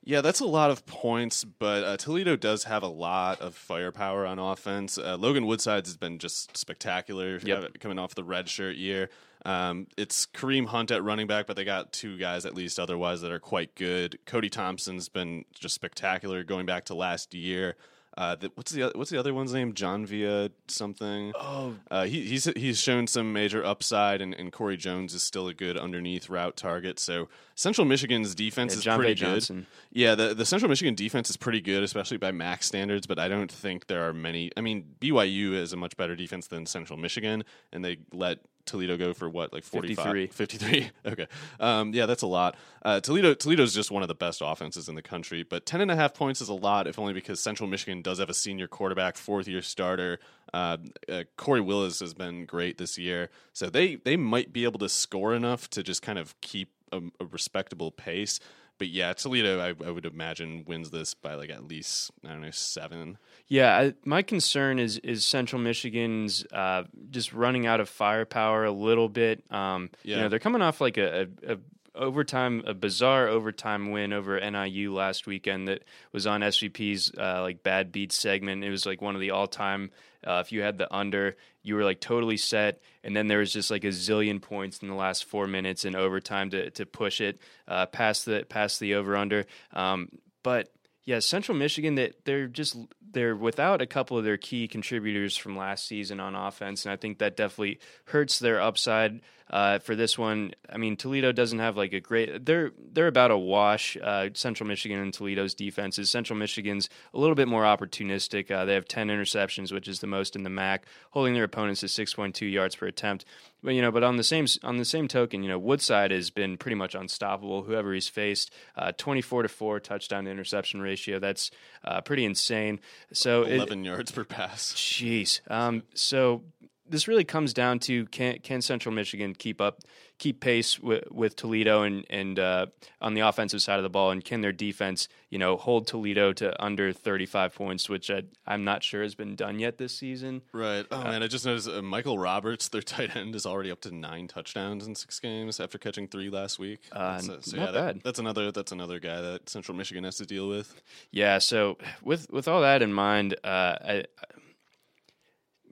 [0.07, 4.27] Yeah, that's a lot of points, but uh, Toledo does have a lot of firepower
[4.27, 4.99] on offense.
[4.99, 7.62] Uh, Logan Woodsides has been just spectacular Yep.
[7.62, 9.09] uh, coming off the redshirt year.
[9.47, 13.23] Um, it's Kareem Hunt at running back, but they got two guys at least otherwise
[13.23, 14.19] that are quite good.
[14.27, 17.77] Cody Thompson's been just spectacular going back to last year.
[18.16, 19.72] Uh, the, what's the what's the other one's name?
[19.74, 21.33] John Via something.
[21.35, 25.48] Oh, Uh, he, he's he's shown some major upside, and, and Corey Jones is still
[25.48, 27.00] a good underneath route target.
[27.00, 29.27] So Central Michigan's defense Yeah, is John pretty Bay good.
[29.35, 29.66] Johnson.
[29.92, 33.07] Yeah, the the Central Michigan defense is pretty good, especially by MAC standards.
[33.09, 34.53] But I don't think there are many.
[34.57, 38.96] I mean, BYU is a much better defense than Central Michigan, and they let Toledo
[38.96, 40.05] go for what, like 45?
[40.05, 40.27] 53.
[40.29, 40.90] 53.
[41.12, 41.27] okay.
[41.61, 42.57] Um, yeah, that's a lot.
[42.83, 45.90] Uh, Toledo Toledo's just one of the best offenses in the country, but 10 and
[45.90, 48.66] a half points is a lot, if only because Central Michigan does have a senior
[48.66, 50.18] quarterback, fourth year starter.
[50.53, 50.77] Uh,
[51.09, 54.88] uh, Corey Willis has been great this year, so they they might be able to
[54.88, 58.38] score enough to just kind of keep a, a respectable pace.
[58.79, 62.43] But yeah, Toledo, I, I would imagine wins this by like at least I don't
[62.43, 63.19] know seven.
[63.47, 68.73] Yeah, I, my concern is is Central Michigan's uh, just running out of firepower a
[68.73, 69.45] little bit.
[69.51, 71.59] Um, You know, they're coming off like a, a, a
[71.95, 77.63] overtime, a bizarre overtime win over NIU last weekend that was on SVP's uh, like
[77.63, 78.65] bad beats segment.
[78.65, 79.91] It was like one of the all time.
[80.27, 83.53] Uh, if you had the under, you were like totally set, and then there was
[83.53, 87.21] just like a zillion points in the last four minutes in overtime to to push
[87.21, 89.47] it uh, past the past the over under.
[89.73, 90.09] Um,
[90.43, 90.71] but
[91.05, 92.77] yeah, Central Michigan that they're just
[93.12, 96.97] they're without a couple of their key contributors from last season on offense, and I
[96.97, 100.53] think that definitely hurts their upside uh, for this one.
[100.71, 103.99] I mean, Toledo doesn't have like a great they're they're about a wash.
[104.03, 106.11] Uh, Central Michigan and Toledo's defenses.
[106.11, 108.51] Central Michigan's a little bit more opportunistic.
[108.51, 111.81] Uh, they have ten interceptions, which is the most in the MAC, holding their opponents
[111.81, 113.27] to six point two yards per attempt.
[113.64, 116.29] But you know, but on the same on the same token, you know, Woodside has
[116.31, 117.62] been pretty much unstoppable.
[117.62, 121.18] Whoever he's faced, uh, twenty four to four touchdown to interception ratio.
[121.18, 121.50] That's
[121.83, 122.79] uh, pretty insane.
[123.12, 124.74] So it- Eleven yards per pass.
[124.74, 125.40] Jeez.
[125.50, 126.42] Um, so
[126.88, 129.81] this really comes down to can can Central Michigan keep up
[130.18, 132.66] keep pace with, with Toledo and and uh,
[133.01, 136.33] on the offensive side of the ball, and can their defense you know hold Toledo
[136.35, 139.97] to under thirty five points, which I, I'm not sure has been done yet this
[139.97, 140.42] season.
[140.53, 140.87] Right.
[140.90, 143.94] Oh man, I just noticed uh, Michael Roberts, their tight end, is already up to
[143.94, 146.81] nine touchdowns in six games after catching three last week.
[146.92, 148.01] Uh, so, not that- bad.
[148.05, 148.53] that's another.
[148.53, 150.81] That's another guy that Central Michigan has to deal with.
[151.11, 151.38] Yeah.
[151.38, 154.05] So with with all that in mind, uh, I,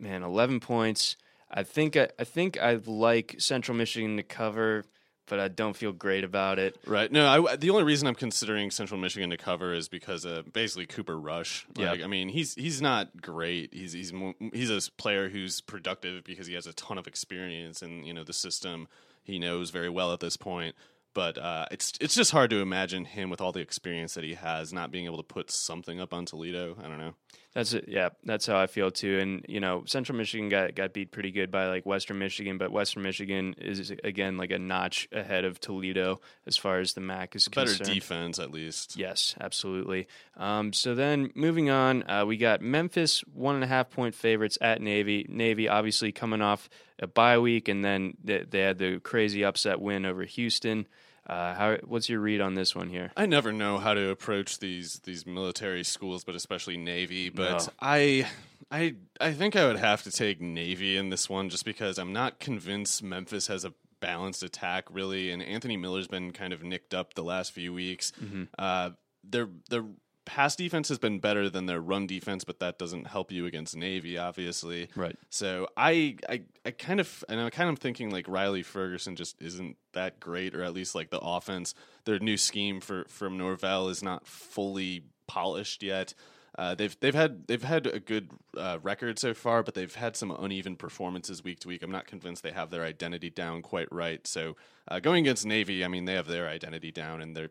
[0.02, 1.16] man, eleven points.
[1.50, 4.84] I think I, I think I like Central Michigan to cover,
[5.26, 6.78] but I don't feel great about it.
[6.86, 7.12] Right.
[7.12, 10.86] No, I, the only reason I'm considering Central Michigan to cover is because uh, basically
[10.86, 11.66] Cooper Rush.
[11.76, 12.04] Like, Yeah.
[12.04, 13.72] I mean, he's he's not great.
[13.72, 14.12] He's he's
[14.52, 18.24] he's a player who's productive because he has a ton of experience and you know
[18.24, 18.88] the system.
[19.22, 20.74] He knows very well at this point.
[21.14, 24.32] But uh, it's it's just hard to imagine him with all the experience that he
[24.34, 26.76] has not being able to put something up on Toledo.
[26.82, 27.14] I don't know.
[27.54, 27.84] That's it.
[27.86, 29.18] Yeah, that's how I feel too.
[29.18, 32.72] And you know, Central Michigan got got beat pretty good by like Western Michigan, but
[32.72, 37.36] Western Michigan is again like a notch ahead of Toledo as far as the MAC
[37.36, 37.66] is concerned.
[37.66, 37.94] Better concerned.
[37.94, 38.96] defense at least.
[38.96, 40.08] Yes, absolutely.
[40.38, 44.56] Um, so then moving on, uh, we got Memphis one and a half point favorites
[44.62, 45.26] at Navy.
[45.28, 49.78] Navy obviously coming off a bye week, and then they, they had the crazy upset
[49.78, 50.86] win over Houston.
[51.26, 51.76] Uh, how?
[51.84, 53.12] What's your read on this one here?
[53.16, 57.28] I never know how to approach these these military schools, but especially Navy.
[57.28, 57.72] But No.
[57.80, 58.26] I
[58.70, 62.12] I I think I would have to take Navy in this one just because I'm
[62.12, 66.92] not convinced Memphis has a balanced attack really, and Anthony Miller's been kind of nicked
[66.92, 68.12] up the last few weeks.
[68.58, 68.90] Uh,
[69.22, 69.84] their their
[70.24, 73.76] pass defense has been better than their run defense, but that doesn't help you against
[73.76, 74.88] Navy, obviously.
[74.94, 75.16] Right.
[75.30, 79.40] So I, I, I kind of, and I'm kind of thinking like Riley Ferguson just
[79.40, 83.88] isn't that great, or at least like the offense, their new scheme for from Norvell
[83.88, 86.14] is not fully polished yet.
[86.58, 90.16] Uh, they've they've had they've had a good uh, record so far, but they've had
[90.16, 91.82] some uneven performances week to week.
[91.82, 94.26] I'm not convinced they have their identity down quite right.
[94.26, 94.56] So
[94.86, 97.50] uh, going against Navy, I mean they have their identity down, and they're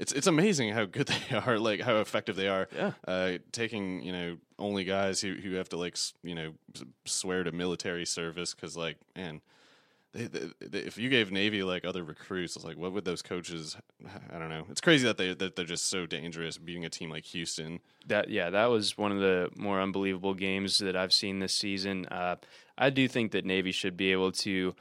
[0.00, 2.68] it's it's amazing how good they are, like how effective they are.
[2.74, 2.92] Yeah.
[3.06, 6.54] Uh, taking you know only guys who who have to like you know
[7.04, 9.42] swear to military service because like man.
[10.12, 13.22] They, they, they, if you gave Navy like other recruits, it's like what would those
[13.22, 13.76] coaches?
[14.34, 14.66] I don't know.
[14.68, 17.78] It's crazy that they that they're just so dangerous beating a team like Houston.
[18.08, 22.06] That yeah, that was one of the more unbelievable games that I've seen this season.
[22.06, 22.34] Uh,
[22.76, 24.74] I do think that Navy should be able to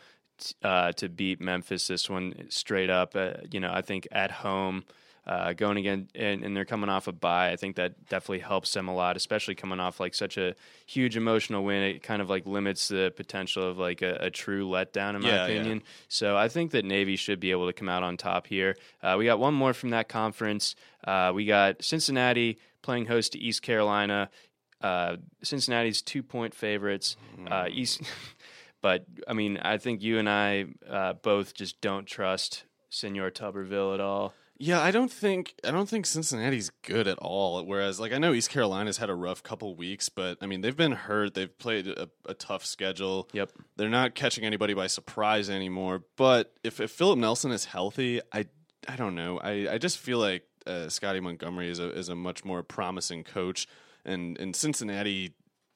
[0.63, 3.15] uh, to beat Memphis this one straight up.
[3.15, 4.83] Uh, you know, I think at home.
[5.29, 7.51] Uh, going again, and, and they're coming off a bye.
[7.51, 10.55] I think that definitely helps them a lot, especially coming off like such a
[10.87, 11.83] huge emotional win.
[11.83, 15.29] It kind of like limits the potential of like a, a true letdown, in my
[15.29, 15.53] Yeah, yeah.
[15.53, 15.83] opinion.
[16.07, 18.75] So I think that Navy should be able to come out on top here.
[19.03, 20.73] Uh, we got one more from that conference.
[21.05, 24.31] Uh, we got Cincinnati playing host to East Carolina.
[24.81, 27.17] Uh, Cincinnati's two point favorites.
[27.47, 28.01] Uh, East,
[28.81, 33.93] but I mean, I think you and I uh, both just don't trust Senor Tuberville
[33.93, 34.33] at all.
[34.61, 37.63] Yeah, I don't think I don't think Cincinnati's good at all.
[37.65, 40.75] Whereas, like, I know East Carolina's had a rough couple weeks, but I mean, they've
[40.75, 41.33] been hurt.
[41.33, 43.29] They've played a, a tough schedule.
[43.31, 43.53] Yep.
[43.77, 46.03] They're not catching anybody by surprise anymore.
[46.17, 48.47] But if, if Philip Nelson is healthy, I
[48.87, 49.39] I don't know.
[49.39, 53.23] I, I just feel like uh, Scotty Montgomery is a is a much more promising
[53.23, 53.65] coach,
[54.03, 55.35] and and Cincinnati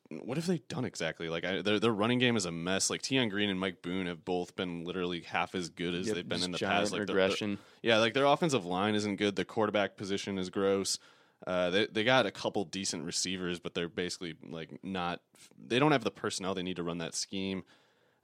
[0.10, 1.30] what have they done exactly?
[1.30, 2.90] Like I, their their running game is a mess.
[2.90, 6.16] Like Tion Green and Mike Boone have both been literally half as good as Yep,
[6.16, 6.92] they've been in the past.
[6.92, 7.58] Like regression.
[7.82, 9.36] yeah, like their offensive line isn't good.
[9.36, 11.00] The quarterback position is gross.
[11.46, 15.22] Uh, they they got a couple decent receivers, but they're basically like not.
[15.58, 17.64] They don't have the personnel they need to run that scheme.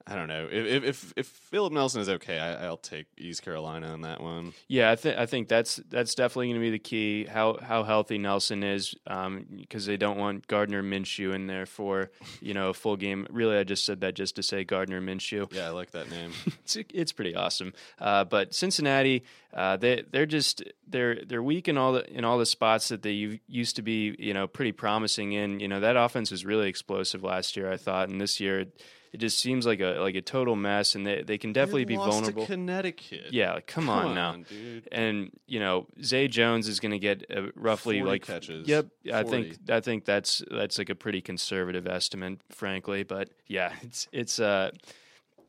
[0.08, 3.44] I don't know if if if, if Philip Nelson is okay, I, I'll take East
[3.44, 4.54] Carolina on that one.
[4.68, 7.26] Yeah, I think I think that's that's definitely going to be the key.
[7.26, 12.10] How how healthy Nelson is, because they don't want Gardner Minshew in there for
[12.42, 13.28] you know a full game.
[13.30, 15.54] Really, I just said that just to say Gardner Minshew.
[15.54, 16.32] Yeah, I like that name.
[16.64, 17.74] it's it's pretty awesome.
[18.00, 22.40] Uh, but Cincinnati, uh, they they're just they're they're weak in all the in all
[22.40, 25.60] the spots that they used to be you know pretty promising in.
[25.60, 28.82] You know that offense was really explosive last year, I thought, and this year it
[29.18, 30.96] just seems like a like a total mess.
[30.96, 32.46] And they they can definitely They be vulnerable.
[32.46, 33.32] Connecticut.
[33.32, 34.36] Yeah, like, come, on now.
[34.48, 34.88] dude.
[34.92, 38.68] And you know, Zay Jones is going to get uh, roughly 40 like catches.
[38.68, 43.04] Yep, I think I think that's that's like a pretty conservative estimate, frankly.
[43.04, 44.72] But yeah, it's it's uh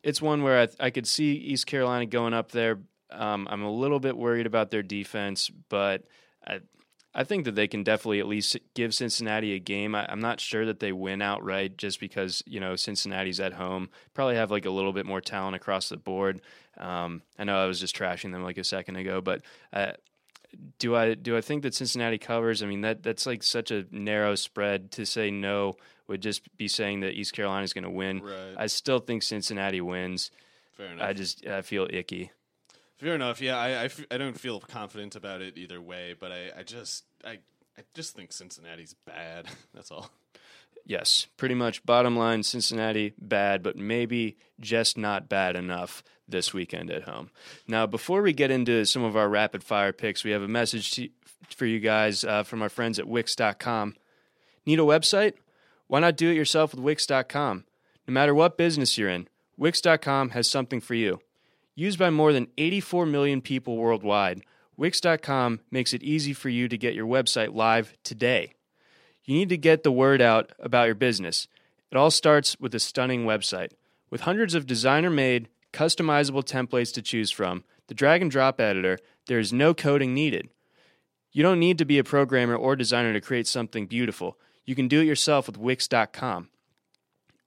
[0.02, 2.78] it's one where I, I could see East Carolina going up there.
[3.10, 6.04] Um, I'm a little bit worried about their defense, but
[6.46, 6.60] I
[7.14, 9.94] I think that they can definitely at least give Cincinnati a game.
[9.94, 13.90] I, I'm not sure that they win outright just because you know Cincinnati's at home.
[14.14, 16.40] Probably have like a little bit more talent across the board.
[16.78, 19.42] Um, I know I was just trashing them like a second ago, but
[19.72, 19.92] uh,
[20.78, 22.62] do I do I think that Cincinnati covers?
[22.62, 25.74] I mean that that's like such a narrow spread to say no
[26.06, 28.20] would just be saying that East Carolina is going to win.
[28.20, 28.54] Right.
[28.56, 30.30] I still think Cincinnati wins.
[30.76, 31.08] Fair enough.
[31.08, 32.30] I just I feel icky.
[33.00, 33.40] Fair enough.
[33.40, 36.62] Yeah, I, I, f- I don't feel confident about it either way, but I, I
[36.62, 37.38] just I
[37.78, 39.46] I just think Cincinnati's bad.
[39.74, 40.10] That's all.
[40.84, 41.84] Yes, pretty much.
[41.86, 47.30] Bottom line, Cincinnati bad, but maybe just not bad enough this weekend at home.
[47.66, 50.90] Now, before we get into some of our rapid fire picks, we have a message
[50.92, 51.08] to,
[51.56, 53.94] for you guys uh, from our friends at Wix.com.
[54.66, 55.34] Need a website?
[55.86, 57.64] Why not do it yourself with Wix.com?
[58.06, 61.20] No matter what business you're in, Wix.com has something for you.
[61.80, 64.42] Used by more than 84 million people worldwide,
[64.76, 68.52] Wix.com makes it easy for you to get your website live today.
[69.24, 71.48] You need to get the word out about your business.
[71.90, 73.70] It all starts with a stunning website.
[74.10, 78.98] With hundreds of designer made, customizable templates to choose from, the drag and drop editor,
[79.26, 80.50] there is no coding needed.
[81.32, 84.38] You don't need to be a programmer or designer to create something beautiful.
[84.66, 86.50] You can do it yourself with Wix.com.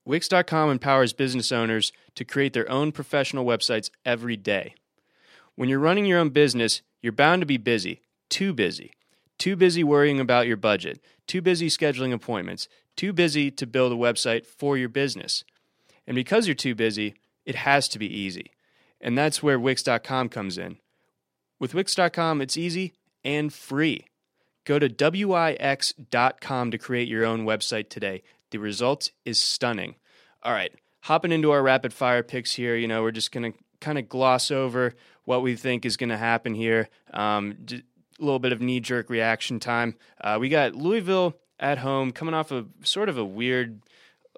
[0.05, 4.75] Wix.com empowers business owners to create their own professional websites every day.
[5.55, 8.93] When you're running your own business, you're bound to be busy, too busy.
[9.37, 13.95] Too busy worrying about your budget, too busy scheduling appointments, too busy to build a
[13.95, 15.43] website for your business.
[16.07, 18.51] And because you're too busy, it has to be easy.
[19.01, 20.77] And that's where Wix.com comes in.
[21.59, 24.05] With Wix.com, it's easy and free.
[24.65, 28.23] Go to Wix.com to create your own website today.
[28.53, 29.95] The result is stunning.
[30.43, 33.57] All right, hopping into our rapid fire picks here, you know, we're just going to
[33.81, 36.87] kind of gloss over what we think is going to happen here.
[37.11, 37.81] Um, a
[38.19, 39.95] little bit of knee jerk reaction time.
[40.21, 43.81] Uh, we got Louisville at home coming off of sort of a weird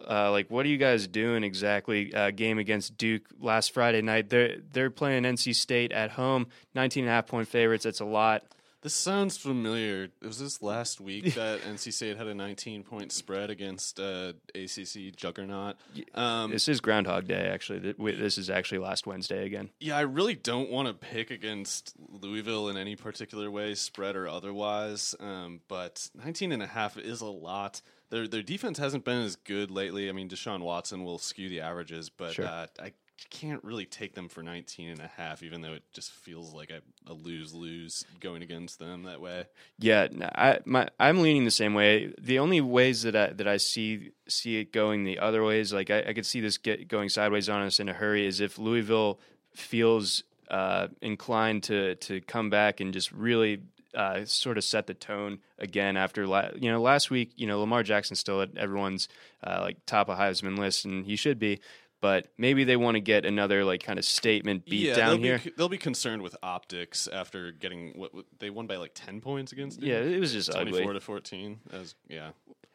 [0.10, 4.30] uh, like what are you guys doing exactly uh, game against duke last friday night
[4.30, 8.06] they're they're playing nc state at home 19 and a half point favorites that's a
[8.06, 8.44] lot
[8.86, 10.04] This sounds familiar.
[10.04, 14.34] It Was this last week that NC State had a 19 point spread against uh,
[14.54, 15.78] ACC juggernaut?
[16.14, 20.36] Um, this is groundhog day actually this is actually last wednesday again yeah, I really
[20.36, 25.16] don't want to pick against Louisville in any particular way, spread or otherwise.
[25.20, 27.82] Um, but 19 and a half is a lot.
[28.12, 30.10] Their their defense hasn't been as good lately.
[30.10, 32.46] I mean, Deshaun Watson will skew the averages, but Sure.
[32.46, 32.94] uh, I
[33.30, 36.70] can't really take them for 19 and a half, even though it just feels like
[36.70, 39.46] a, a lose lose going against them that way.
[39.80, 42.14] Yeah, I my I'm leaning the same way.
[42.20, 45.90] The only ways that I that I see see it going the other ways, like
[45.90, 48.58] I, I could see this get going sideways on us in a hurry, is if
[48.58, 49.20] Louisville
[49.54, 53.62] feels uh, inclined to to come back and just really
[53.96, 57.32] uh, sort of set the tone again after la- you know last week.
[57.38, 59.08] You know Lamar Jackson still at everyone's
[59.44, 61.60] uh, like top of Heisman list, and he should be.
[62.06, 65.22] But maybe they want to get another like kind of statement beat yeah, down they'll
[65.22, 65.42] here.
[65.44, 69.52] Be, they'll be concerned with optics after getting what, they won by like 10 points
[69.52, 69.80] against.
[69.80, 69.90] Duke?
[69.90, 71.62] Yeah, it was just 24 to 14.
[71.74, 72.30] As yeah.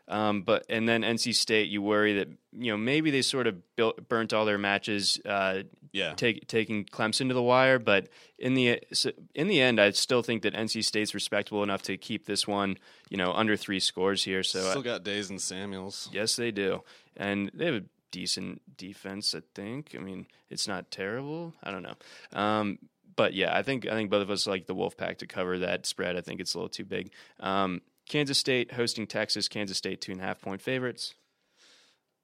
[0.08, 2.26] Um, but and then NC State, you worry that
[2.58, 5.62] you know maybe they sort of built, burnt all their matches uh,
[5.92, 6.14] Yeah.
[6.14, 7.78] take, taking Clemson to the wire.
[7.78, 8.80] But in the
[9.36, 12.78] in the end, I still think that NC State's respectable enough to keep this one,
[13.08, 14.42] you know, under three scores here.
[14.42, 16.10] So Still I- got Dayes and Samuels.
[16.12, 16.82] yes, they do,
[17.16, 19.34] and they have a decent defense.
[19.34, 19.94] I think.
[19.96, 21.54] I mean, it's not terrible.
[21.62, 21.96] I don't know.
[22.32, 22.78] Um,
[23.16, 25.86] but yeah, I think I think both of us like the Wolfpack to cover that
[25.86, 26.16] spread.
[26.16, 27.10] I think it's a little too big.
[27.38, 29.48] Um, Kansas State hosting Texas.
[29.48, 31.14] Kansas State two and a half point favorites.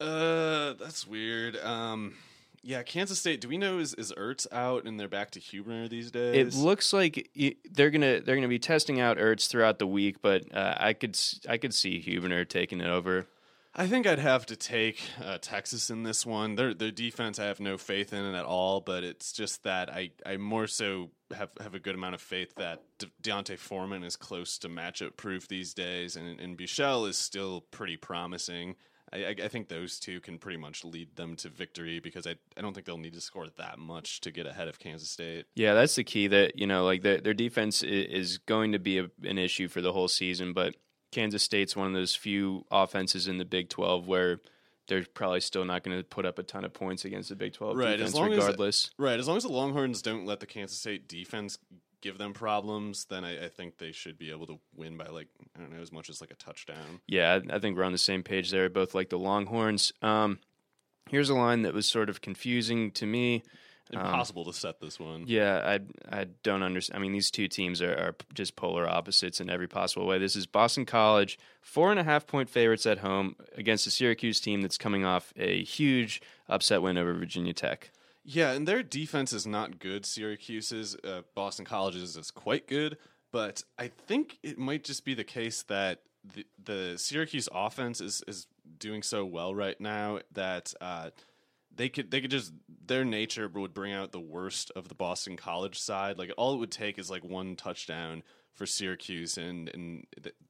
[0.01, 1.57] Uh, that's weird.
[1.57, 2.15] Um,
[2.63, 3.41] yeah, Kansas State.
[3.41, 6.57] Do we know is is Ertz out and they're back to Hubener these days?
[6.57, 7.31] It looks like
[7.71, 11.17] they're gonna they're gonna be testing out Ertz throughout the week, but uh, I could
[11.49, 13.27] I could see Hubener taking it over.
[13.79, 16.55] I think I'd have to take uh, Texas in this one.
[16.55, 18.81] Their their defense, I have no faith in at all.
[18.81, 22.55] But it's just that I, I more so have, have a good amount of faith
[22.57, 27.19] that De- D'Onta Foreman is close to matchup proof these days, and and Buechele is
[27.19, 28.77] still pretty promising.
[29.13, 32.61] I, I, think those two can pretty much lead them to victory because I, I
[32.61, 35.47] don't think they'll need to score that much to get ahead of Kansas State.
[35.55, 36.27] Yeah, that's the key.
[36.27, 39.81] That you know, like their their defense is going to be a, an issue for
[39.81, 40.75] the whole season, but
[41.17, 44.39] Kansas State's one of those few offenses in the Big Twelve where
[44.87, 47.55] they're probably still not going to put up a ton of points against the Big
[47.55, 48.91] Twelve Right, defense, as long as- regardless.
[48.99, 51.59] Right, as long as the Longhorns don't let the Kansas State defense
[52.03, 55.29] give them problems, then I, I think they should be able to win by like
[55.57, 57.01] I don't know as much as like a touchdown.
[57.09, 58.69] Yeah, I I think we're on the same page there.
[58.69, 59.93] Both like the Longhorns.
[60.03, 60.39] Um,
[61.09, 63.43] here's a line that was sort of confusing to me.
[63.93, 65.25] Impossible to set this one.
[65.27, 66.99] Yeah, I I don't understand.
[66.99, 70.19] I mean, these two teams are, are just polar opposites in every possible way.
[70.19, 74.41] This is Boston College, four and a half point favorites at home against a Syracuse
[74.41, 77.91] team that's coming off a huge upset win over Virginia Tech.
[78.25, 80.05] Yeah, and their defense is not good.
[80.05, 82.99] Syracuse's, uh, Boston College's is quite good,
[83.31, 86.01] but I think it might just be the case that
[86.35, 88.49] the, the Syracuse offense is, is
[88.81, 91.11] doing so well right now that uh,
[91.77, 92.53] they could they could just
[92.87, 96.19] their nature would bring out the worst of the Boston College side.
[96.19, 98.23] Like all it would take is like one touchdown
[98.55, 100.07] for Syracuse, and and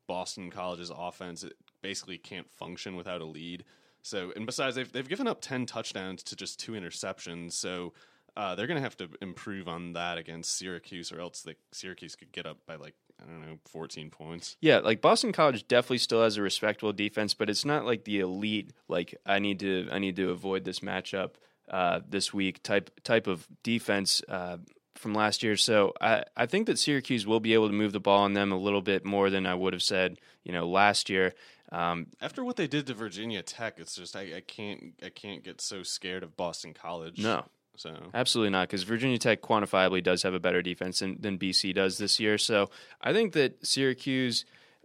[0.07, 3.65] Boston College's offense it basically can't function without a lead.
[4.03, 7.53] So, and besides, they've they've given up ten touchdowns to just two interceptions.
[7.53, 7.93] So,
[8.37, 12.15] uh, they're going to have to improve on that against Syracuse, or else the Syracuse
[12.15, 14.57] could get up by like I don't know, fourteen points.
[14.61, 18.21] Yeah, like Boston College definitely still has a respectable defense, but it's not like the
[18.21, 18.73] elite.
[18.89, 21.31] Like I need to I need to avoid this matchup
[21.71, 24.59] uh, this week type type of defense uh,
[24.97, 25.57] from last year.
[25.57, 28.53] So I I think that Syracuse will be able to move the ball on them
[28.53, 31.35] a little bit more than I would have said you know last year.
[31.73, 35.43] Um, After what they did to Virginia Tech, it's just I, I can't I can't
[35.43, 37.19] get so scared of Boston College.
[37.19, 37.45] No.
[37.77, 41.75] So Absolutely not, because Virginia Tech quantifiably does have a better defense than, than BC
[41.75, 42.39] does this year.
[42.39, 42.71] So
[43.01, 44.45] I think that Syracuse,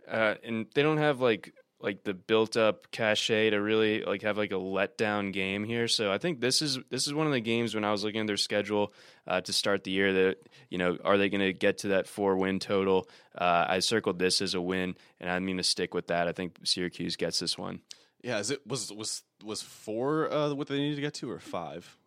[0.09, 4.37] uh, and they don't have like like the built up cachet to really like have
[4.37, 5.87] like a letdown game here.
[5.87, 8.21] So I think this is this is one of the games when I was looking
[8.21, 8.93] at their schedule
[9.27, 10.37] uh, to start the year that
[10.69, 13.09] you know are they going to get to that four win total?
[13.35, 16.27] Uh, I circled this as a win, and I'm going to stick with that.
[16.27, 17.81] I think Syracuse gets this one.
[18.23, 21.39] yeah, is it was was was four uh, what they needed to get to or
[21.39, 21.97] five?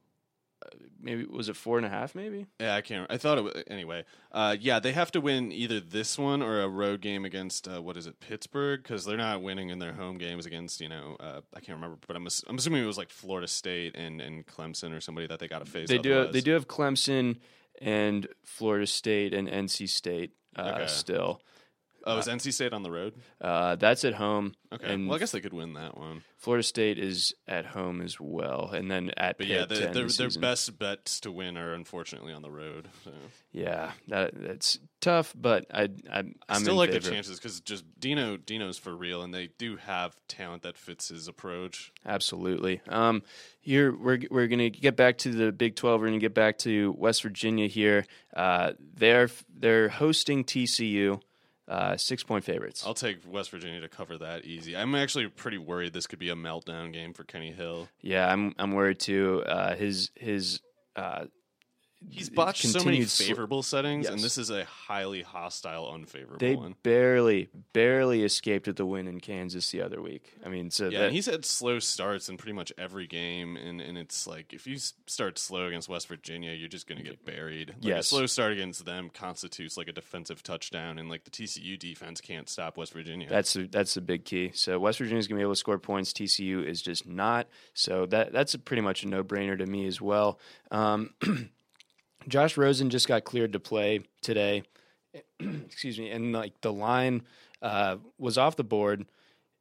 [1.00, 2.14] Maybe was it four and a half?
[2.14, 2.46] Maybe.
[2.58, 3.10] Yeah, I can't.
[3.10, 4.04] I thought it was anyway.
[4.32, 7.82] Uh, yeah, they have to win either this one or a road game against uh,
[7.82, 8.82] what is it, Pittsburgh?
[8.82, 11.98] Because they're not winning in their home games against you know uh, I can't remember,
[12.06, 15.26] but I'm ass- I'm assuming it was like Florida State and, and Clemson or somebody
[15.26, 15.88] that they got to face.
[15.88, 16.12] They do.
[16.14, 16.32] otherwise.
[16.32, 17.36] They do have Clemson
[17.82, 20.86] and Florida State and NC State uh, Okay.
[20.86, 21.40] still.
[22.06, 23.14] Oh, is NC State on the road?
[23.40, 24.54] Uh, that's at home.
[24.72, 26.22] Okay, And well I guess they could win that one.
[26.36, 30.28] Florida State is at home as well, and then at But Pitt yeah, their the
[30.28, 32.88] their best bets to win are unfortunately on the road.
[33.04, 33.12] So.
[33.52, 37.04] Yeah, that that's tough, but I, I I'm still like favor.
[37.04, 41.08] the chances because just Dino Dino's for real, and they do have talent that fits
[41.08, 41.92] his approach.
[42.04, 42.82] Absolutely.
[42.88, 43.22] Um,
[43.60, 46.00] here we're we're gonna get back to the Big Twelve.
[46.00, 48.04] We're gonna get back to West Virginia here.
[48.36, 51.20] Uh, they're they're hosting TCU,
[51.68, 52.84] uh, six point favorites.
[52.86, 54.76] I'll take West Virginia to cover that easy.
[54.76, 57.88] I'm actually pretty worried this could be a meltdown game for Kenny Hill.
[58.00, 59.42] Yeah, I'm I'm worried too.
[59.46, 60.60] Uh, his his
[60.96, 61.26] uh,
[62.10, 64.12] He's botched so many continued sl- favorable settings, Yes.
[64.12, 66.74] and this is a highly hostile, unfavorable They one.
[66.82, 70.32] barely barely escaped with the win in Kansas the other week.
[70.44, 73.56] I mean, so Yeah, that, and he's had slow starts in pretty much every game,
[73.56, 74.76] and, and it's like if you
[75.06, 77.74] start slow against West Virginia, you're just going to get buried.
[77.82, 81.78] Like a slow start against them constitutes like a defensive touchdown, and like the TCU
[81.78, 83.28] defense can't stop West Virginia.
[83.28, 84.52] That's the, that's the big key.
[84.54, 86.12] So West Virginia's gonna be able to score points.
[86.12, 87.48] TCU is just not.
[87.72, 90.38] So that that's a pretty much a no brainer to me as well.
[90.70, 91.14] Um,
[92.28, 94.62] Josh Rosen just got cleared to play today.
[95.40, 97.22] Excuse me, and like the line
[97.62, 99.06] uh, was off the board.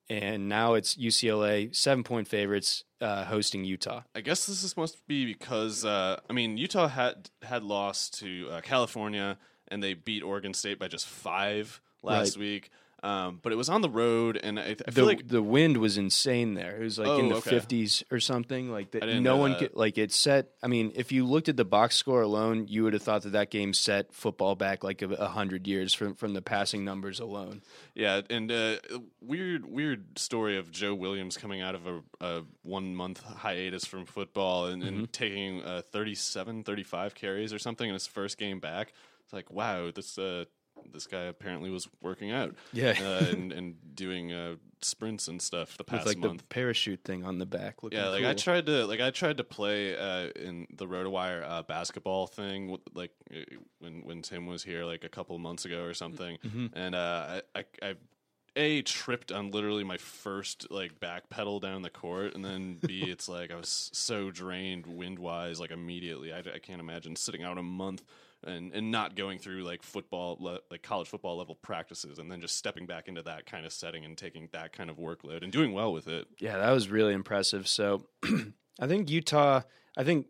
[0.09, 4.01] and now it's UCLA seven point favorites uh, hosting Utah.
[4.15, 8.49] I guess this is, must be because uh, I mean Utah had had lost to
[8.51, 9.37] uh, California
[9.69, 12.41] and they beat Oregon State by just five last Right.
[12.41, 12.69] week.
[13.03, 15.75] Um, but it was on the road, and I, I The, feel like the wind
[15.75, 16.77] was insane there.
[16.77, 17.49] It was like in Oh, the okay.
[17.49, 18.71] fifties or something.
[18.71, 19.59] Like that, no one that.
[19.59, 20.51] could like it set.
[20.63, 23.31] I mean, if you looked at the box score alone, you would have thought that
[23.33, 27.19] that game set football back like a, a hundred years from from the passing numbers
[27.19, 27.61] alone.
[27.93, 28.77] Yeah, and uh,
[29.19, 34.05] weird, weird story of Joe Williams coming out of a, a one month hiatus from
[34.05, 35.03] football and, Mm-hmm.
[35.11, 38.93] taking uh, 37, 35 carries or something in his first game back.
[39.25, 40.45] It's like, wow, this uh,
[40.91, 42.95] this guy apparently was working out, Yeah.
[43.01, 46.41] uh, and and doing uh, sprints and stuff the With past like month.
[46.41, 47.75] the parachute thing on the back.
[47.91, 51.63] Yeah, like I tried to like I tried to play uh, in the RotoWire uh,
[51.63, 53.39] basketball thing, with, like uh,
[53.79, 56.67] when when Tim was here like a couple months ago or something, Mm-hmm.
[56.73, 57.95] and uh, I, I I
[58.55, 63.01] a tripped on literally my first like back pedal down the court, and then b
[63.09, 66.31] it's like I was so drained wind wise like immediately.
[66.33, 68.03] I, I can't imagine sitting out a month.
[68.45, 72.41] And, and not going through like football le- like college football level practices and then
[72.41, 75.51] just stepping back into that kind of setting and taking that kind of workload and
[75.51, 77.67] doing well with it Yeah, that was really impressive.
[77.67, 78.05] So
[78.79, 79.61] I think Utah,
[79.95, 80.27] I think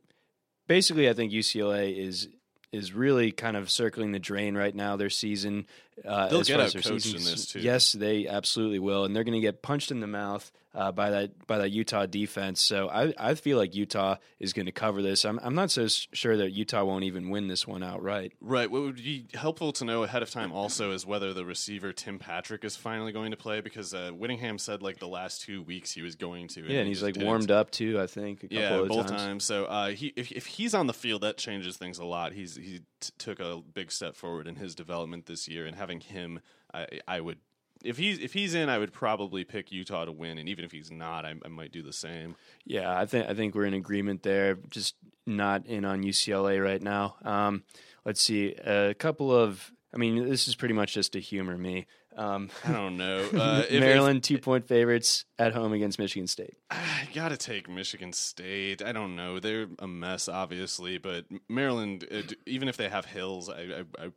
[0.68, 2.28] basically I think UCLA is
[2.72, 5.68] is really kind of circling the drain right now their season.
[6.04, 7.60] Uh, They'll get far as their season in this, too.
[7.60, 11.10] Yes, they absolutely will, and they're going to get punched in the mouth uh, by
[11.12, 12.60] that by that Utah defense.
[12.60, 15.24] So I I feel like Utah is going to cover this.
[15.26, 18.34] I'm I'm not so sure that Utah won't even win this one outright.
[18.42, 18.70] Right.
[18.72, 22.18] What would be helpful to know ahead of time also is whether the receiver Tim
[22.20, 25.92] Patrick is finally going to play because uh, Whittingham said like the last two weeks
[25.92, 26.62] he was going to.
[26.62, 28.00] Yeah, and he's like warmed up too.
[28.02, 29.22] I think a couple Yeah, of both times.
[29.22, 29.44] times.
[29.44, 32.34] So uh, he if, if he's on the field, that changes things a lot.
[32.34, 36.00] He's he t- took a big step forward in his development this year, and having
[36.00, 36.40] him,
[36.74, 37.38] I I would.
[37.84, 40.72] If he's if he's in, I would probably pick Utah to win, and even if
[40.72, 42.36] he's not, I, I might do the same.
[42.66, 44.56] Yeah, I think I think we're in agreement there.
[44.70, 47.16] Just not in on UCLA right now.
[47.24, 47.64] Um,
[48.06, 49.72] let's see a couple of.
[49.94, 51.86] I mean, this is pretty much just to humor me.
[52.16, 53.28] Um, I don't know.
[53.34, 56.56] Uh, if- if- Maryland two point favorites at home against Michigan State.
[56.72, 58.82] I gotta take Michigan State.
[58.82, 59.40] I don't know.
[59.40, 63.62] They're a mess, obviously, but Maryland, uh, d- even if they have Hills, I,
[64.00, 64.12] I, I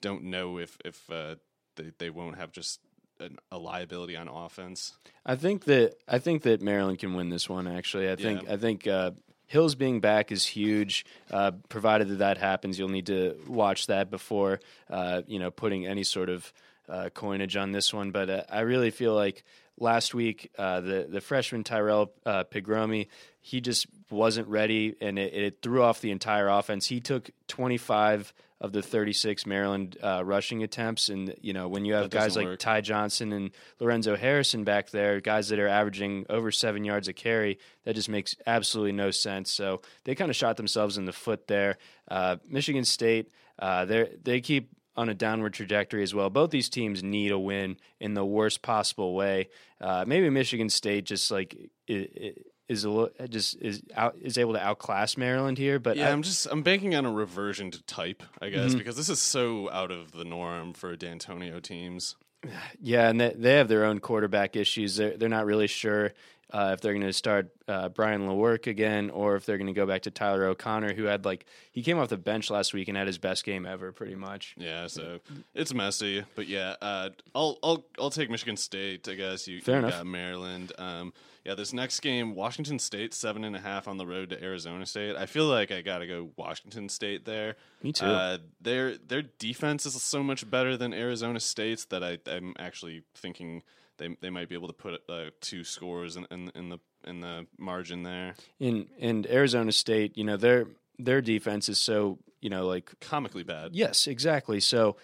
[0.00, 1.34] don't know if if uh,
[1.76, 2.80] they they won't have just
[3.20, 4.94] an, a liability on offense.
[5.24, 7.66] I think that I think that Maryland can win this one.
[7.66, 8.52] Actually, I think Yeah.
[8.54, 9.10] I think uh,
[9.46, 11.06] Hills being back is huge.
[11.30, 14.60] Uh, provided that that happens, you'll need to watch that before
[14.90, 16.52] uh, you know putting any sort of
[16.88, 18.10] uh, coinage on this one.
[18.10, 19.44] But uh, I really feel like
[19.78, 23.06] last week uh, the the freshman Tyrell uh, Pigrome
[23.40, 26.86] he just wasn't ready, and it, it threw off the entire offense.
[26.86, 31.08] He took twenty five of the 36 Maryland uh, rushing attempts.
[31.08, 32.58] And, you know, when you have guys like work.
[32.58, 37.12] Ty Johnson and Lorenzo Harrison back there, guys that are averaging over seven yards a
[37.12, 39.52] carry, that just makes absolutely no sense.
[39.52, 41.78] So they kind of shot themselves in the foot there.
[42.10, 43.30] Uh, Michigan State,
[43.60, 46.28] uh, they they keep on a downward trajectory as well.
[46.28, 49.48] Both these teams need a win in the worst possible way.
[49.80, 51.56] Uh, maybe Michigan State just like
[51.88, 52.34] i- i-
[52.68, 56.12] is a little, just is out is able to outclass Maryland here, but Yeah, I-
[56.12, 59.70] I'm just I'm banking on a reversion to type, I guess, because this is so
[59.70, 62.16] out of the norm for D'Antonio teams.
[62.80, 64.96] Yeah, and they, they have their own quarterback issues.
[64.96, 66.12] They're they're not really sure
[66.52, 69.72] uh, if they're going to start uh, Brian Lewerke again or if they're going to
[69.74, 72.86] go back to Tyler O'Connor, who had like he came off the bench last week
[72.88, 74.54] and had his best game ever, pretty much.
[74.56, 75.18] Yeah, so
[75.54, 79.08] it's messy, but yeah, uh, I'll I'll I'll take Michigan State.
[79.08, 79.98] I guess you, Fair you enough.
[79.98, 80.72] got Maryland.
[80.78, 81.12] Um,
[81.48, 84.84] yeah, this next game, Washington State seven and a half on the road to Arizona
[84.84, 85.16] State.
[85.16, 87.56] I feel like I got to go Washington State there.
[87.82, 88.04] Me too.
[88.04, 93.02] Uh, their their defense is so much better than Arizona State's that I I'm actually
[93.14, 93.62] thinking
[93.96, 97.20] they they might be able to put uh, two scores in, in in the in
[97.20, 98.34] the margin there.
[98.60, 100.66] In in Arizona State, you know their
[100.98, 103.74] their defense is so you know like Comically bad.
[103.74, 104.60] Yes, exactly.
[104.60, 104.96] So,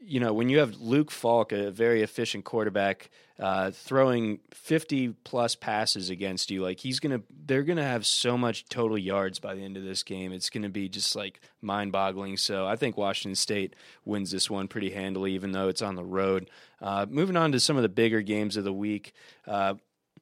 [0.00, 5.54] you know, when you have Luke Falk, a very efficient quarterback, uh, throwing 50 plus
[5.54, 9.38] passes against you, like he's going to, they're going to have so much total yards
[9.38, 10.32] by the end of this game.
[10.32, 12.36] It's going to be just like mind boggling.
[12.36, 13.74] So I think Washington State
[14.04, 16.50] wins this one pretty handily, even though it's on the road.
[16.80, 19.12] Uh, moving on to some of the bigger games of the week,
[19.46, 19.74] uh,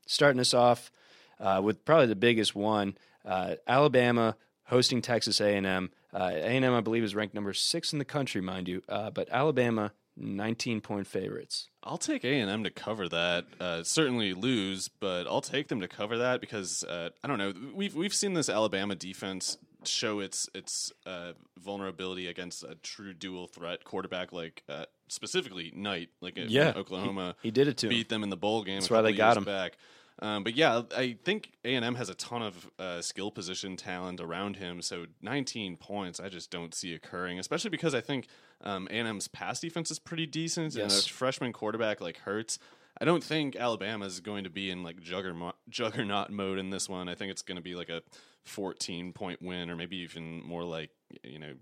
[0.06, 0.90] starting us off
[1.38, 5.90] uh, with probably the biggest one uh, Alabama hosting Texas A&M.
[6.14, 9.28] Uh, A&M, I believe, is ranked number six in the country, mind you, uh, but
[9.30, 11.68] Alabama, 19 point favorites.
[11.82, 13.46] I'll take A and M to cover that.
[13.60, 17.52] Uh, certainly lose, but I'll take them to cover that because uh, I don't know.
[17.74, 23.48] We've we've seen this Alabama defense show its its uh, vulnerability against a true dual
[23.48, 27.90] threat quarterback like uh, specifically Knight, like Yeah, Oklahoma he did it to him.
[27.90, 28.76] beat them in the bowl game.
[28.80, 29.44] That's why they got him.
[29.44, 29.76] back.
[30.20, 33.76] Um, but yeah, I think A and M has a ton of uh, skill position
[33.76, 34.80] talent around him.
[34.80, 37.38] So 19 points, I just don't see occurring.
[37.38, 38.28] Especially because I think
[38.62, 42.58] um, A and M's pass defense is pretty decent, and a freshman quarterback like Hurts.
[43.00, 46.88] I don't think Alabama is going to be in like juggernaut, juggernaut mode in this
[46.88, 47.08] one.
[47.08, 48.02] I think it's going to be like a
[48.44, 50.90] 14 point win, or maybe even more like
[51.24, 51.54] you know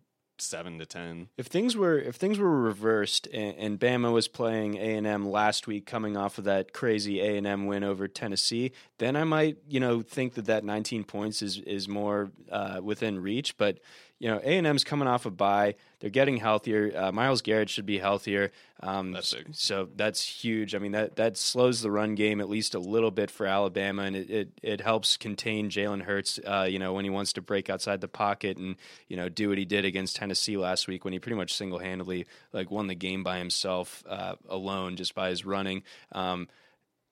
[0.43, 1.28] seven to ten.
[1.36, 5.28] If things were if things were reversed and, and Bama was playing A and M
[5.28, 9.24] last week, coming off of that crazy A and M win over Tennessee, then I
[9.24, 13.57] might you know think that that 19 points is is more uh, within reach.
[13.57, 13.78] But
[14.22, 16.92] you know A and M's coming off a bye, they're getting healthier.
[16.96, 18.52] Uh, Myles Garrett should be healthier.
[18.80, 19.48] Um, That's big.
[19.50, 20.76] so that's huge.
[20.76, 24.02] I mean that that slows the run game at least a little bit for Alabama,
[24.02, 26.38] and it it, it helps contain Jalen Hurts.
[26.46, 28.76] Uh, you know when he wants to break outside the pocket and
[29.08, 31.80] you know do what he did against Tennessee last week when he pretty much single
[31.80, 35.82] handedly like won the game by himself uh, alone just by his running.
[36.12, 36.46] Um,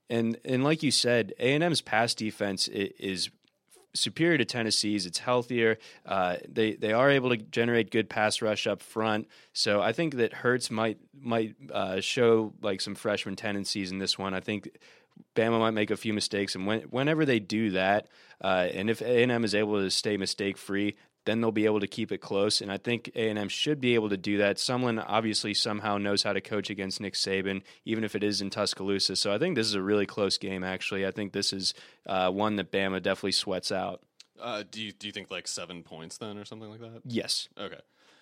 [0.08, 3.30] and and like you said, A and M's pass defense is
[3.94, 5.06] superior to Tennessee's.
[5.06, 5.78] It's healthier.
[6.06, 9.28] Uh, they they are able to generate good pass rush up front.
[9.52, 14.18] So I think that Hurts might might uh, show like some freshman tendencies in this
[14.18, 14.34] one.
[14.34, 14.70] I think.
[15.36, 18.08] Bama might make a few mistakes, and when, whenever they do that,
[18.42, 21.66] uh, and if A and M is able to stay mistake free, then they'll be
[21.66, 22.60] able to keep it close.
[22.60, 24.56] And I think A and M should be able to do that.
[24.56, 28.50] Sumlin obviously somehow knows how to coach against Nick Saban, even if it is in
[28.50, 29.16] Tuscaloosa.
[29.16, 30.64] So I think this is a really close game.
[30.64, 31.74] Actually, I think this is
[32.06, 34.02] uh, one that Bama definitely sweats out.
[34.40, 37.02] Uh, do you do you think like seven points then, or something like that?
[37.04, 37.48] Yes.
[37.58, 37.80] Okay.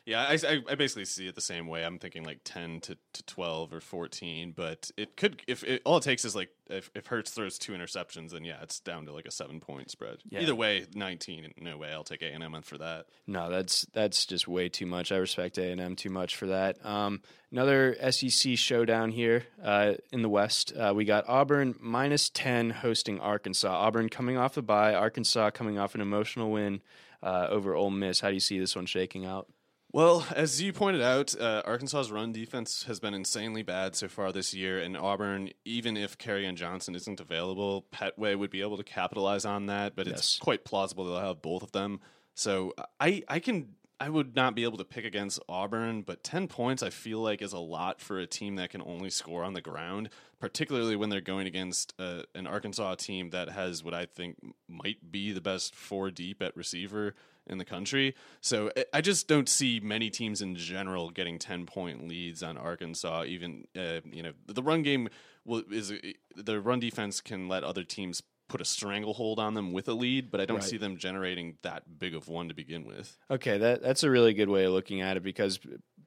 [0.09, 1.85] Yeah, I, I, I basically see it the same way.
[1.85, 5.99] I'm thinking like 10 to, to 12 or 14, but it could, if it, all
[5.99, 9.13] it takes is like, if, if Hurts throws two interceptions, then yeah, it's down to
[9.13, 10.21] like a seven point spread.
[10.31, 10.41] Yeah.
[10.41, 11.93] Either way, 19, no way.
[11.93, 13.05] I'll take A&M for that.
[13.27, 15.13] No, that's that's just way too much.
[15.13, 16.85] I respect A and M too much for that.
[16.87, 17.21] Um,
[17.53, 20.73] another SEC showdown here uh, in the West.
[20.75, 23.69] Uh, we got Auburn minus ten hosting Arkansas.
[23.69, 24.95] Auburn coming off the bye.
[24.95, 26.81] Arkansas coming off an emotional win
[27.23, 28.21] uh, over Ole Miss.
[28.21, 29.49] How do you see this one shaking out?
[29.91, 34.33] Well, as you pointed out, uh, Arkansas's run defense has been insanely bad so far
[34.33, 38.85] this year, and Auburn, even if Kerryon Johnson isn't available, Pettway would be able to
[38.85, 39.97] capitalize on that.
[39.97, 42.01] But it's quite plausible they'll have both of them.
[42.35, 46.49] So I, I can, I would not be able to pick against Auburn, but ten
[46.49, 49.55] points I feel like is a lot for a team that can only score on
[49.55, 54.05] the ground, particularly when they're going against uh, an Arkansas team that has what I
[54.05, 54.37] think
[54.69, 57.15] might be the best four deep at receiver
[57.49, 58.15] in the country.
[58.41, 63.25] So I- just don't see many teams in general getting 10 point leads on Arkansas.
[63.25, 65.09] Even, uh, you know, the run game
[65.45, 65.93] will, is
[66.37, 70.31] the run defense can let other teams put a stranglehold on them with a lead,
[70.31, 70.65] but I don't Right.
[70.69, 73.19] see them generating that big of one to begin with.
[73.31, 75.59] Okay, that that's a really good way of looking at it because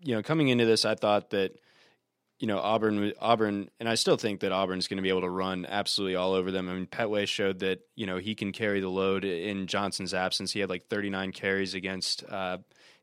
[0.03, 1.53] you know coming into this, I thought that
[2.41, 5.29] you know Auburn Auburn, and I still think that Auburn's going to be able to
[5.29, 6.67] run absolutely all over them.
[6.67, 10.51] I mean, Pettway showed that you know he can carry the load in Johnson's absence.
[10.51, 12.23] He had like 39 carries against.
[12.27, 12.57] Uh,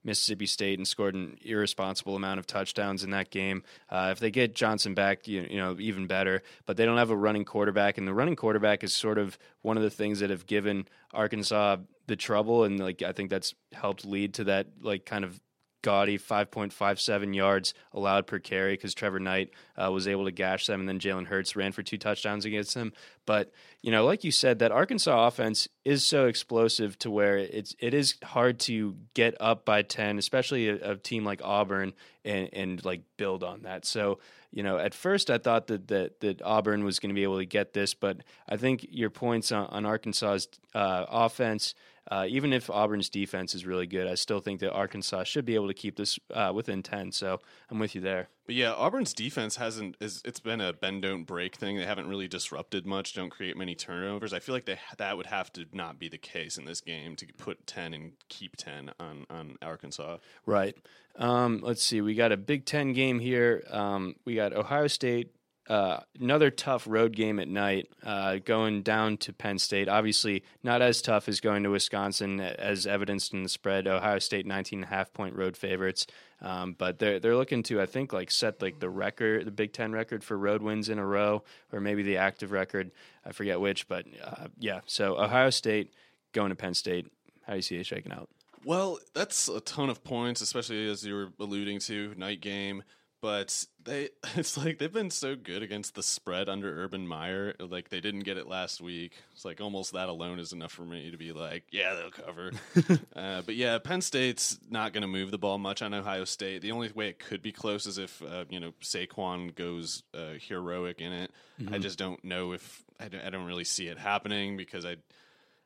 [0.05, 3.65] Mississippi State and scored an irresponsible amount of touchdowns in that game.
[3.91, 6.43] Uh, if they get Johnson back, you, you know, even better.
[6.67, 9.77] But they don't have a running quarterback, and the running quarterback is sort of one
[9.77, 14.05] of the things that have given Arkansas the trouble, and like I think that's helped
[14.05, 15.39] lead to that like kind of
[15.83, 20.81] gaudy 5.57 yards allowed per carry because Trevor Knight uh, was able to gash them,
[20.81, 22.93] and then Jalen Hurts ran for two touchdowns against them.
[23.27, 23.53] But
[23.83, 27.95] you know, like you said, that Arkansas offense is so explosive to where it's it
[27.95, 31.93] is hard to get up by 10, especially a, a team like Auburn,
[32.25, 33.85] and and like build on that.
[33.85, 34.19] So
[34.51, 37.39] you know, at first I thought that that, that Auburn was going to be able
[37.39, 38.19] to get this, but
[38.49, 41.75] I think your points on, on Arkansas's uh, offense.
[42.11, 45.55] Uh, even if Auburn's defense is really good, I still think that Arkansas should be
[45.55, 47.13] able to keep this uh, within ten.
[47.13, 47.41] So
[47.71, 48.29] I'm with you there.
[48.47, 51.77] But yeah, Auburn's defense hasn't is it's been a bend don't break thing.
[51.77, 54.33] They haven't really disrupted much, don't create many turnovers.
[54.33, 57.15] I feel like they that would have to not be the case in this game
[57.17, 60.17] to put 10 and keep 10 on on Arkansas.
[60.47, 60.75] Right.
[61.19, 62.01] Um, let's see.
[62.01, 63.65] We got a Big Ten game here.
[63.71, 65.35] Um, we got Ohio State.
[65.69, 69.87] Uh, another tough road game at night, uh, going down to Penn State.
[69.87, 73.87] Obviously, not as tough as going to Wisconsin, as evidenced in the spread.
[73.87, 76.07] Ohio State 19 and a half point road favorites,
[76.41, 79.75] um, but they're they're looking to I think like set like the record, the Big
[79.75, 82.91] Ten record for road wins in a row, or maybe the active record.
[83.27, 84.81] I forget which, but uh, yeah.
[84.87, 85.93] So Ohio State
[86.33, 87.13] going to Penn State.
[87.43, 88.31] How do you see it shaking out?
[88.65, 92.83] Well, that's a ton of points, especially as you were alluding to night game.
[93.21, 97.55] But they it's like they've been so good against the spread under Urban Meyer.
[97.59, 99.13] Like they didn't get it last week.
[99.35, 102.53] It's like almost that alone is enough for me to be like, yeah, they'll cover.
[103.17, 106.63] uh, but yeah, Penn State's not going to move the ball much on Ohio State.
[106.63, 110.35] The only way it could be close is if uh, you know Saquon goes uh,
[110.41, 111.31] heroic in it.
[111.61, 111.75] Mm-hmm.
[111.75, 114.97] I just don't know if I don't, I don't really see it happening because I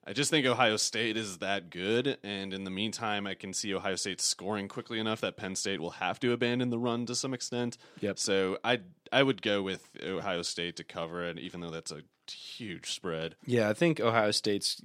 [0.04, 3.72] I just think Ohio State is that good, and in the meantime, I can see
[3.72, 7.14] Ohio State scoring quickly enough that Penn State will have to abandon the run to
[7.14, 7.78] some extent.
[8.00, 8.18] Yep.
[8.18, 8.80] So I
[9.12, 13.36] I would go with Ohio State to cover it, even though that's a huge spread.
[13.46, 14.82] Yeah, I think Ohio State's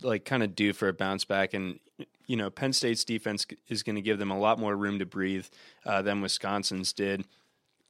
[0.00, 1.80] like kind of due for a bounce back, and
[2.26, 5.06] you know Penn State's defense is going to give them a lot more room to
[5.06, 5.46] breathe
[5.84, 7.24] uh, than Wisconsin's did.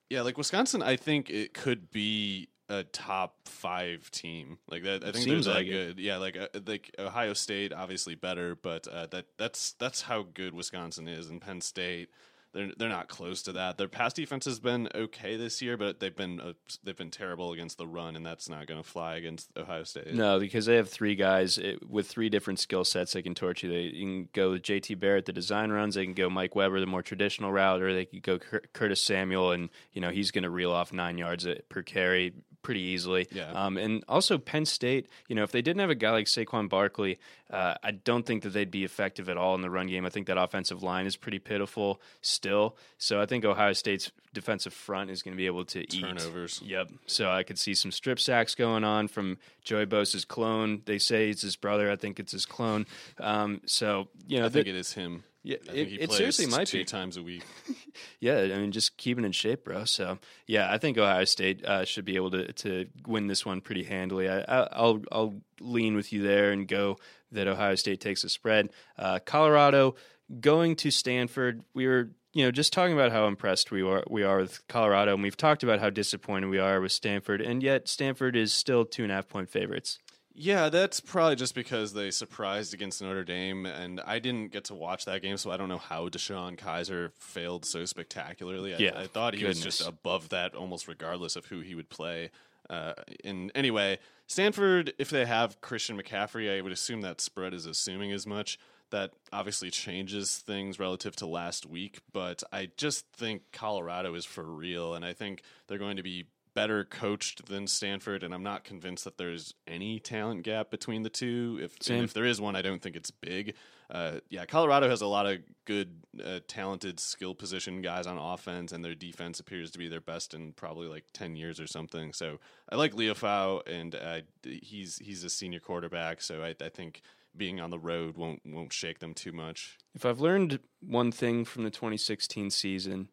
[0.09, 5.05] Yeah, like Wisconsin, I think it could be a top five team like that.
[5.05, 5.97] I think Seems they're that like it.
[5.97, 5.99] good.
[6.01, 10.55] Yeah, like uh, like Ohio State, obviously better, but uh, that that's that's how good
[10.55, 12.09] Wisconsin is, and Penn State.
[12.55, 13.79] They're they're not close to that.
[13.79, 16.53] Their pass defense has been okay this year, but they've been uh,
[16.85, 20.13] they've been terrible against the run, and that's not going to fly against Ohio State.
[20.13, 23.63] No, because they have three guys eh, with three different skill sets they can torch
[23.63, 23.71] you.
[23.71, 25.95] They you can go with JT Barrett, the design runs.
[25.95, 29.01] They can go Mike Weber, the more traditional route, or they could go Cur- Curtis
[29.03, 32.81] Samuel, and you know he's going to reel off nine yards eh, per carry pretty
[32.81, 33.27] easily.
[33.33, 33.51] Yeah.
[33.53, 36.69] Um, and also Penn State, you know, if they didn't have a guy like Saquon
[36.69, 37.19] Barkley,
[37.51, 40.07] uh, I don't think that they'd be effective at all in the run game.
[40.07, 42.77] I think that offensive line is pretty pitiful still.
[42.99, 46.63] So I think Ohio State's defensive front is going to be able to eat Turnovers.
[46.65, 46.91] Yep.
[47.07, 50.83] So I could see some strip sacks going on from Joey Bosa's clone.
[50.87, 51.91] They say it's his brother.
[51.91, 52.87] I think it's his clone.
[53.21, 55.25] Um, so you know, I think that- it is him.
[55.45, 56.85] Yeah, it- it seriously might two be.
[56.85, 57.43] times a week.
[58.21, 59.85] yeah, I mean, just keeping in shape, bro.
[59.85, 63.61] So yeah, I think Ohio State uh, should be able to to win this one
[63.61, 64.29] pretty handily.
[64.29, 66.99] I, I, I'll I'll lean with you there and go
[67.33, 68.71] that Ohio State takes a spread.
[68.99, 69.95] Uh, Colorado
[70.41, 71.63] going to Stanford.
[71.75, 75.15] We were you know just talking about how impressed we are we are with Colorado,
[75.15, 78.85] and we've talked about how disappointed we are with Stanford, and yet Stanford is still
[78.85, 79.99] two and a half point favorites.
[80.35, 84.75] Yeah, that's probably just because they surprised against Notre Dame, and I didn't get to
[84.75, 88.75] watch that game, so I don't know how DeShone Kizer failed so spectacularly.
[88.75, 91.91] I, Yeah, I thought he was just above that, almost regardless of who he would
[91.91, 92.31] play.
[92.71, 97.67] Uh, and anyway, Stanford, if they have Christian McCaffrey, I would assume that spread is
[97.67, 98.59] assuming as much.
[98.91, 104.45] That obviously changes things relative to last week, but I just think Colorado is for
[104.45, 108.65] real, and I think they're going to be better coached than Stanford, and I'm not
[108.65, 111.59] convinced that there's any talent gap between the two.
[111.63, 113.55] If if there is one, I don't think it's big.
[113.91, 118.73] Uh, yeah, Colorado has a lot of good, uh, talented skill position guys on offense,
[118.73, 122.13] and their defense appears to be their best in probably like ten years or something.
[122.13, 122.39] So
[122.71, 127.03] I like Liufau, and uh, he's he's a senior quarterback, so I, I think
[127.37, 129.79] being on the road won't won't shake them too much.
[129.95, 133.09] If I've learned one thing from the 2016 season,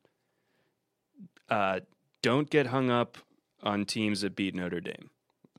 [1.49, 1.81] uh,
[2.21, 3.17] don't get hung up
[3.63, 5.09] on teams that beat Notre Dame.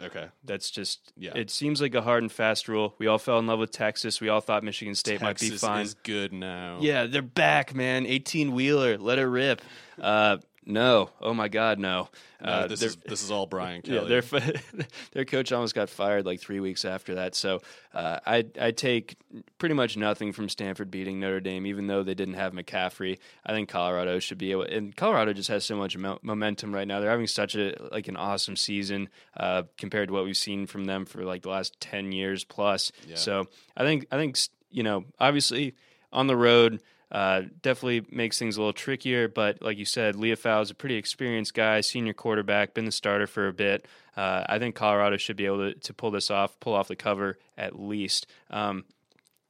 [0.03, 1.33] Okay, That's just Yeah.
[1.35, 2.95] It seems like a hard and fast rule.
[2.99, 4.19] We all fell in love with Texas.
[4.19, 5.83] We all thought Michigan State might be Texas fine.
[5.83, 6.79] is good now.
[6.81, 8.07] Yeah, they're back, man.
[8.07, 9.61] 18 wheeler, let it rip.
[10.01, 12.09] Uh, no, oh my God, no.
[12.43, 14.09] No, Uh, this is this is all Brian yeah, Kelly.
[14.09, 14.23] their
[15.13, 17.35] their coach almost got fired like three weeks after that.
[17.35, 17.61] So
[17.95, 19.17] uh, I I take
[19.59, 23.19] pretty much nothing from Stanford beating Notre Dame, even though they didn't have McCaffrey.
[23.45, 26.87] I think Colorado should be able, and Colorado just has so much mo- momentum right
[26.89, 27.01] now.
[27.01, 30.85] They're having such a like an awesome season uh, compared to what we've seen from
[30.85, 32.93] them for like the last ten years plus.
[33.07, 33.17] Yeah.
[33.17, 33.47] So
[33.77, 34.39] I think I think
[34.71, 35.75] you know obviously
[36.13, 36.81] on the road.
[37.11, 40.95] Uh, definitely makes things a little trickier, but like you said, Liufau is a pretty
[40.95, 43.87] experienced guy, senior quarterback, been the starter for a bit.
[44.17, 46.97] Uh, I think Colorado should be able to, to pull this off, pull off the
[46.97, 48.27] cover at least.
[48.51, 48.85] Um,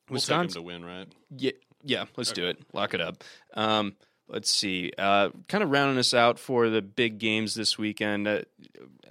[0.09, 1.09] we'll take him to win, right?
[1.37, 1.53] yeah,
[1.85, 2.59] yeah, let's do it.
[2.73, 3.23] Lock it up.
[3.55, 3.95] Um,
[4.29, 4.93] let's see.
[4.97, 8.27] Uh, kind of rounding us out for the big games this weekend.
[8.27, 8.43] Uh,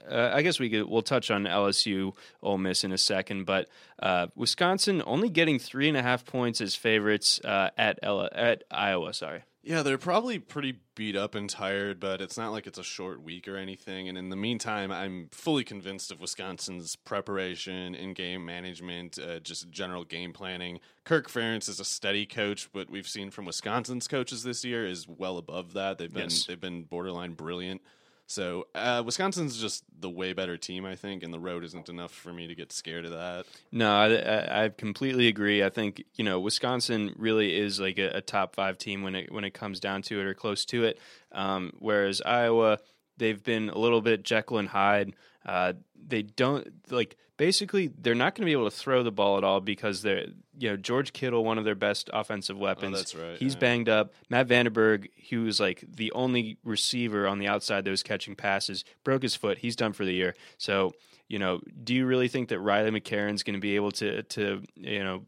[0.09, 0.87] uh, I guess we could.
[0.87, 3.67] We'll touch on LSU, Ole Miss in a second, but
[4.01, 8.63] uh, Wisconsin only getting three and a half points as favorites uh, at L- at
[8.71, 9.13] Iowa.
[9.13, 9.43] Sorry.
[9.61, 13.21] Yeah, they're probably pretty beat up and tired, but it's not like it's a short
[13.21, 14.07] week or anything.
[14.07, 19.69] And in the meantime, I'm fully convinced of Wisconsin's preparation, in game management, uh, just
[19.69, 20.79] general game planning.
[21.03, 25.07] Kirk Ferentz is a steady coach, but we've seen from Wisconsin's coaches this year is
[25.07, 25.97] well above that.
[25.97, 26.45] They've been Yes.
[26.45, 27.81] they've been borderline brilliant.
[28.29, 32.11] So uh, Wisconsin's just the way better team, I think, and the road isn't enough
[32.11, 33.47] for me to get scared of that.
[33.71, 35.63] No, I, I, completely agree.
[35.63, 39.31] I think you know Wisconsin really is like a, a top five team when it
[39.31, 40.99] when it comes down to it or close to it.
[41.31, 42.77] Um, whereas Iowa,
[43.17, 45.15] they've been a little bit Jekyll and Hyde.
[45.43, 49.39] Uh, they don't like basically they're not going to be able to throw the ball
[49.39, 50.27] at all because they're
[50.59, 52.93] you know George Kittle, one of their best offensive oh, weapons.
[52.93, 53.59] Oh, that's right, He's yeah.
[53.59, 54.13] banged up.
[54.29, 58.83] Matt VandeBerg, who was like the only receiver on the outside that was catching passes,
[59.03, 59.59] broke his foot.
[59.59, 60.35] He's done for the year.
[60.57, 60.93] So
[61.27, 64.63] you know, do you really think that Riley McCarron's going to be able to to
[64.75, 65.25] you know?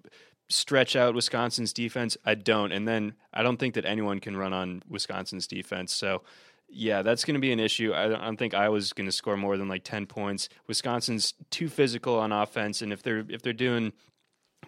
[0.51, 2.17] stretch out Wisconsin's defense?
[2.25, 2.71] I don't.
[2.71, 5.93] And then I don't think that anyone can run on Wisconsin's defense.
[5.93, 6.23] So,
[6.69, 7.93] yeah, that's going to be an issue.
[7.93, 10.49] I don't, think I don't think Iowa's going to score more than like 10 points.
[10.67, 13.93] Wisconsin's too physical on offense and if they're if they're doing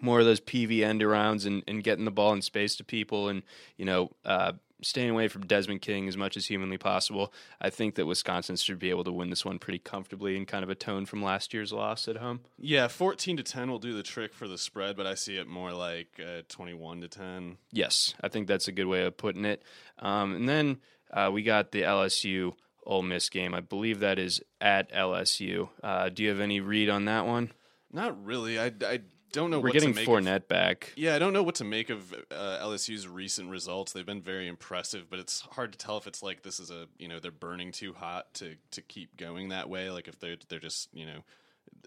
[0.00, 3.28] more of those PV end arounds and, and getting the ball in space to people
[3.28, 3.42] and,
[3.76, 4.52] you know, uh,
[4.84, 8.78] staying away from Desmond King as much as humanly possible, I think that Wisconsin should
[8.78, 11.72] be able to win this one pretty comfortably and kind of atone from last year's
[11.72, 12.40] loss at home.
[12.58, 15.46] Yeah, fourteen to ten will do the trick for the spread, but I see it
[15.46, 17.56] more like uh, twenty-one to ten.
[17.72, 19.62] Yes, I think that's a good way of putting it.
[19.98, 20.78] Um, and then
[21.12, 23.54] uh, we got the LSU Ole Miss game.
[23.54, 25.68] I believe that is at LSU.
[25.82, 27.52] Uh, do you have any read on that one?
[27.92, 28.58] Not really.
[28.58, 29.00] I, I
[29.34, 29.58] don't know.
[29.58, 30.92] We're what getting to make Fournette Of, back.
[30.96, 33.92] yeah, I don't know what to make of uh, LSU's recent results.
[33.92, 36.86] They've been very impressive, but it's hard to tell if it's like this is a
[36.98, 39.90] you know they're burning too hot to to keep going that way.
[39.90, 41.20] Like if they're they're just you know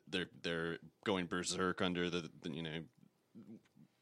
[0.07, 2.81] they're they're going berserk under the, the you know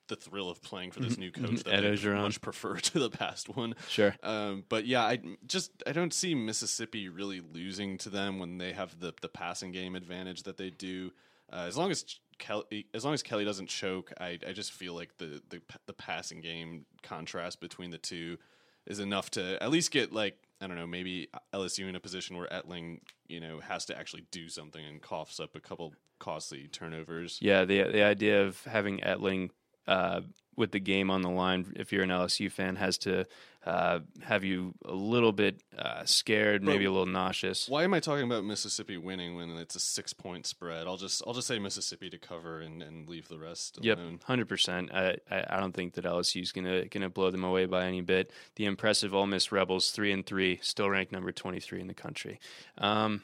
[0.08, 2.22] the thrill of playing for this new coach that Ed Orgeron.
[2.22, 3.74] much prefer to the past one.
[3.88, 4.16] Sure.
[4.22, 8.74] Um, but yeah, I just I don't see Mississippi really losing to them when they
[8.74, 11.12] have the the passing game advantage that they do.
[11.52, 12.04] Uh, as long as
[12.38, 15.94] Kelly, as long as Kelly doesn't choke, I I just feel like the the the
[15.94, 18.38] passing game contrast between the two
[18.86, 22.38] is enough to at least get like I don't know maybe LSU in a position
[22.38, 26.68] where Etling you know has to actually do something and coughs up a couple costly
[26.68, 27.40] turnovers.
[27.42, 29.50] Yeah, the the idea of having Etling
[29.88, 30.22] uh,
[30.56, 33.26] with the game on the line, if you're an LSU fan, has to
[33.66, 37.68] uh, have you a little bit uh, scared, maybe a little nauseous.
[37.68, 40.86] Why am I talking about Mississippi winning when it's a six point spread?
[40.86, 44.12] I'll just I'll just say Mississippi to cover and, and leave the rest Alone.
[44.12, 44.92] Yep, hundred percent.
[44.94, 48.32] I I don't think that LSU's gonna gonna blow them away by any bit.
[48.56, 51.96] The impressive Ole Miss Rebels, three and three, still ranked number twenty three in the
[51.96, 52.40] country.
[52.78, 53.24] Um,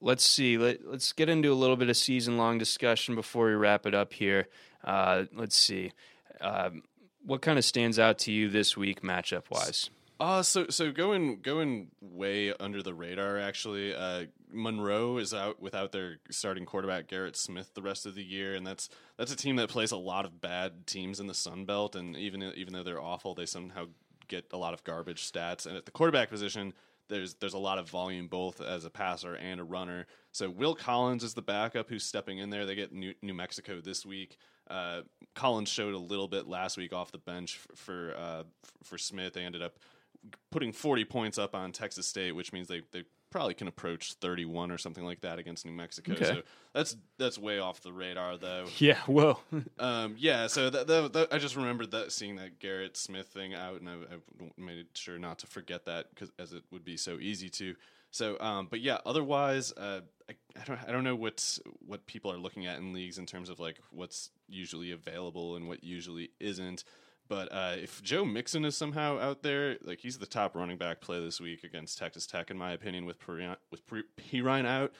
[0.00, 0.58] Let's see.
[0.58, 3.94] Let, let's get into a little bit of season long discussion before we wrap it
[3.94, 4.46] up here.
[4.84, 5.92] Uh, let's see.
[6.40, 6.82] Um,
[7.24, 9.90] what kind of stands out to you this week, matchup wise?
[10.20, 13.94] Uh so so going going way under the radar actually.
[13.94, 18.54] Uh, Monroe is out without their starting quarterback Garrett Smith the rest of the year,
[18.54, 21.66] and that's that's a team that plays a lot of bad teams in the Sun
[21.66, 23.86] Belt, and even even though they're awful, they somehow
[24.26, 25.66] get a lot of garbage stats.
[25.66, 26.72] And at the quarterback position,
[27.08, 30.06] there's there's a lot of volume both as a passer and a runner.
[30.32, 32.66] So Will Collins is the backup who's stepping in there.
[32.66, 34.38] They get New, New Mexico this week.
[34.68, 35.02] Uh,
[35.34, 38.42] Collins showed a little bit last week off the bench for uh,
[38.82, 39.34] for Smith.
[39.34, 39.78] They ended up
[40.50, 44.70] putting 40 points up on Texas State, which means they, they probably can approach 31
[44.70, 46.12] or something like that against New Mexico.
[46.12, 46.24] Okay.
[46.24, 46.42] So
[46.72, 48.66] that's that's way off the radar though.
[48.78, 49.42] Yeah, well.
[49.78, 53.54] Um, yeah, so that, that, that, I just remembered that seeing that Garrett Smith thing
[53.54, 56.96] out, and I, I made sure not to forget that because as it would be
[56.96, 57.74] so easy to.
[58.10, 60.00] So, um, but yeah, otherwise, uh,
[60.30, 63.26] I, I don't I don't know what what people are looking at in leagues in
[63.26, 66.84] terms of like what's usually available and what usually isn't.
[67.28, 71.02] But uh, if Joe Mixon is somehow out there, like he's the top running back
[71.02, 74.92] play this week against Texas Tech, in my opinion, with Perine, with Pirine out.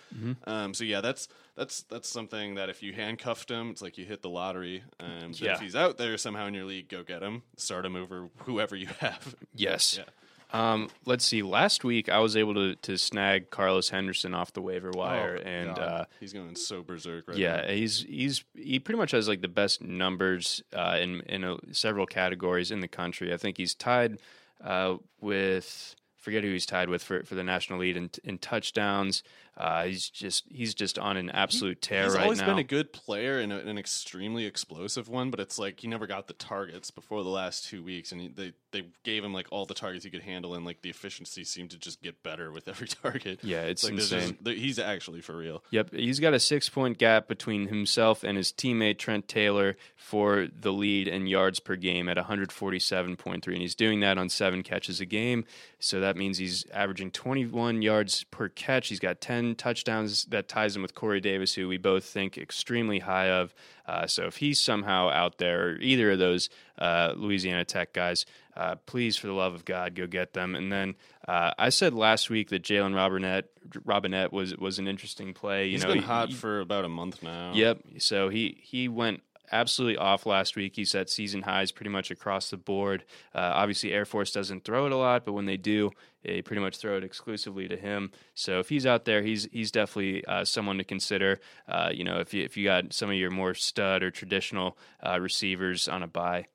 [0.47, 4.05] Um, so yeah, that's that's that's something that if you handcuffed him, it's like you
[4.05, 4.83] hit the lottery.
[5.01, 5.55] Um, but Yeah.
[5.55, 8.77] if he's out there somehow in your league, go get him, start him over whoever
[8.77, 9.35] you have.
[9.55, 9.97] Yes.
[9.97, 10.05] Yeah.
[10.51, 11.43] Um, let's see.
[11.43, 15.49] Last week, I was able to, to snag Carlos Henderson off the waiver wire, Oh,
[15.49, 17.69] and uh, he's going so berserk right yeah, now.
[17.69, 22.07] he's he's he pretty much has like the best numbers uh, in in a, several
[22.07, 23.33] categories in the country.
[23.33, 24.19] I think he's tied
[24.65, 29.23] uh, with forget who he's tied with for, for the national lead in, in touchdowns.
[29.59, 32.11] Uh, he's just he's just on an absolute tear right now.
[32.11, 32.47] He's right always now.
[32.47, 36.07] been a good player and a, an extremely explosive one, but it's like he never
[36.07, 39.49] got the targets before the last two weeks, and he, they they gave him like
[39.51, 42.53] all the targets he could handle, and like the efficiency seemed to just get better
[42.53, 43.41] with every target.
[43.43, 44.39] Yeah, it's like insane.
[44.45, 45.65] just- he's actually for real.
[45.71, 50.47] Yep, he's got a six point gap between himself and his teammate Trent Taylor for
[50.61, 55.01] the lead in yards per game at 147.3, and he's doing that on seven catches
[55.01, 55.45] a game.
[55.81, 58.89] So that means he's averaging 21 yards per catch.
[58.89, 62.99] He's got 10 touchdowns that ties him with Corey Davis, who we both think extremely
[63.01, 63.55] high of.
[63.87, 68.27] Uh, so if he's somehow out there, either of those uh, Louisiana Tech guys,
[68.57, 70.55] uh, please, for the love of God, go get them.
[70.55, 70.95] And then
[71.27, 73.47] uh, I said last week that Jalen Robinette,
[73.85, 75.67] Robinette was was an interesting play.
[75.67, 77.53] You He's know, been hot he- for about a month now.
[77.55, 77.79] Yep.
[77.99, 80.77] So he he went absolutely off last week.
[80.77, 83.05] He set season highs pretty much across the board.
[83.35, 85.91] Uh, obviously, Air Force doesn't throw it a lot, but when they do,
[86.29, 88.11] they pretty much throw it exclusively to him.
[88.35, 91.41] So if he's out there, he's he's definitely uh, someone to consider.
[91.67, 94.77] Uh, you know, if you if you got some of your more stud or traditional
[95.05, 96.47] uh, receivers on a buy.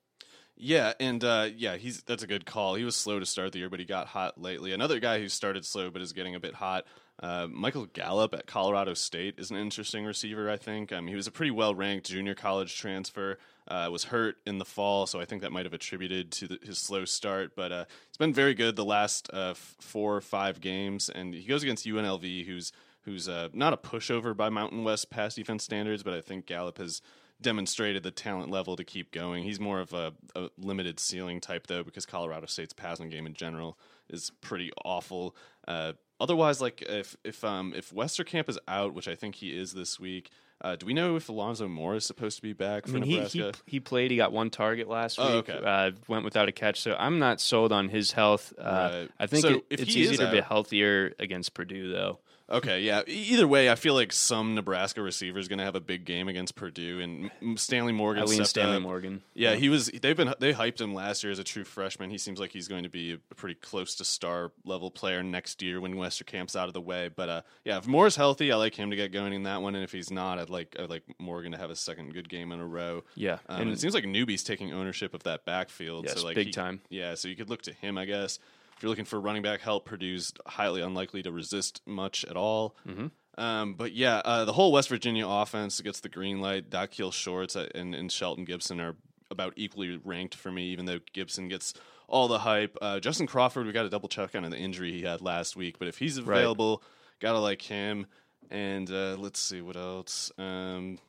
[0.56, 2.76] Yeah, and uh, yeah, he's that's a good call.
[2.76, 4.72] He was slow to start the year, but he got hot lately.
[4.72, 6.86] Another guy who started slow but is getting a bit hot.
[7.22, 10.50] Uh, Michael Gallup at Colorado State is an interesting receiver.
[10.50, 13.38] I think um, he was a pretty well ranked junior college transfer.
[13.66, 16.60] Uh, was hurt in the fall, so I think that might have attributed to the,
[16.64, 17.56] his slow start.
[17.56, 21.46] But uh, he's been very good the last uh, four or five games, and he
[21.46, 26.04] goes against UNLV, who's who's uh, not a pushover by Mountain West pass defense standards,
[26.04, 27.02] but I think Gallup has
[27.42, 29.44] demonstrated the talent level to keep going.
[29.44, 33.34] He's more of a, a, limited ceiling type though, because Colorado State's passing game in
[33.34, 33.78] general
[34.10, 35.36] is pretty awful.
[35.68, 39.74] Uh, otherwise, like if if um, if Westerkamp is out, which I think he is
[39.74, 40.30] this week.
[40.62, 43.10] Uh, do we know if Alonzo Moore is supposed to be back for I mean,
[43.10, 43.38] Nebraska?
[43.38, 44.12] He, he, he, played.
[44.12, 45.50] He got one target last oh, week.
[45.50, 45.62] Okay.
[45.62, 46.80] Uh, went without a catch.
[46.80, 48.54] So I'm not sold on his health.
[48.58, 49.10] Uh, right.
[49.20, 52.20] I think so it, it's easy to be healthier against Purdue, though.
[52.50, 53.04] Okay, yeah.
[53.08, 56.28] Either way, I feel like some Nebraska receiver is going to have a big game
[56.28, 58.24] against Purdue, and Stanley Morgan.
[58.24, 58.82] Eileen Stanley up.
[58.82, 59.24] Morgan.
[59.34, 59.88] Yeah, yeah, he was.
[59.88, 62.10] They've been they hyped him last year as a true freshman.
[62.10, 65.62] He seems like he's going to be a pretty close to star level player next
[65.62, 67.10] year when Westerkamp's out of the way.
[67.16, 69.76] But uh, yeah, if Moore's healthy, I like him to get going in that one,
[69.76, 72.52] and if he's not, I'd like I'd like Morgan to have a second good game
[72.52, 73.04] in a row.
[73.16, 76.06] Yeah, um, and it seems like Newby's taking ownership of that backfield.
[76.06, 76.82] Yes, so like big he, time.
[76.90, 78.40] Yeah, so you could look to him, I guess
[78.82, 82.76] you're looking for running back help, Purdue's highly unlikely to resist much at all.
[82.88, 83.08] Mm-hmm.
[83.42, 86.70] Um, but yeah, uh, the whole West Virginia offense gets the green light.
[86.70, 88.96] Daikiel Shorts and, and Shelton Gibson are
[89.32, 91.74] about equally ranked for me, even though Gibson gets
[92.08, 92.78] all the hype.
[92.82, 95.80] Uh, Justin Crawford, we got to double check on the injury he had last week,
[95.80, 97.20] but if he's available, right.
[97.20, 98.06] gotta like him.
[98.52, 100.32] And uh, let's see what else.
[100.38, 101.00] Um,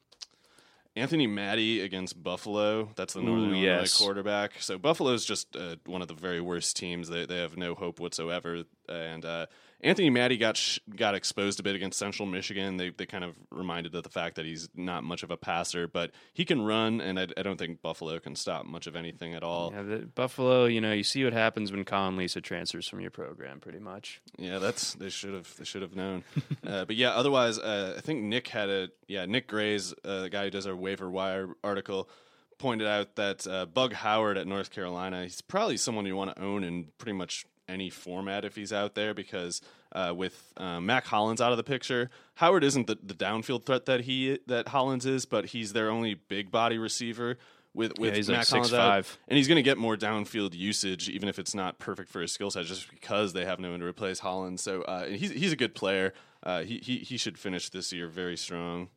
[0.97, 2.91] Anthony Maddie against Buffalo.
[2.95, 3.99] That's the Northern Ooh, Illinois yes.
[3.99, 4.53] quarterback.
[4.61, 7.09] So Buffalo's just uh, one of the very worst teams.
[7.09, 8.63] They they have no hope whatsoever.
[8.89, 9.47] And uh,
[9.85, 12.79] Anthony Maddie got sh- got exposed a bit against Central Michigan.
[12.79, 15.87] They they kind of reminded of the fact that he's not much of a passer,
[15.87, 19.35] but he can run, and I, I don't think Buffalo can stop much of anything
[19.35, 19.73] at all.
[19.75, 20.65] Yeah, the, Buffalo.
[20.65, 24.23] You know, you see what happens when Colin Lisa transfers from your program, pretty much.
[24.39, 26.25] Yeah, that's they should have they should have known.
[26.67, 30.31] uh, but yeah, otherwise, uh, I think Nick had a yeah Nick Gray's uh, the
[30.31, 32.09] guy who does our waiver wire article
[32.57, 36.43] pointed out that uh, Bug Howard at North Carolina, he's probably someone you want to
[36.43, 39.61] own in pretty much any format if he's out there because
[39.93, 43.87] uh, with uh, Mac Hollins out of the picture, Howard isn't the, the downfield threat
[43.87, 47.39] that he that Hollins is, but he's their only big body receiver.
[47.73, 49.19] With with yeah, he's Mac like Hollins six, out, five.
[49.27, 52.31] and he's going to get more downfield usage, even if it's not perfect for his
[52.31, 54.63] skill set, just because they have no one to replace Hollins.
[54.63, 56.15] So uh, he's he's a good player.
[56.45, 58.91] Uh, he he he should finish this year very strong.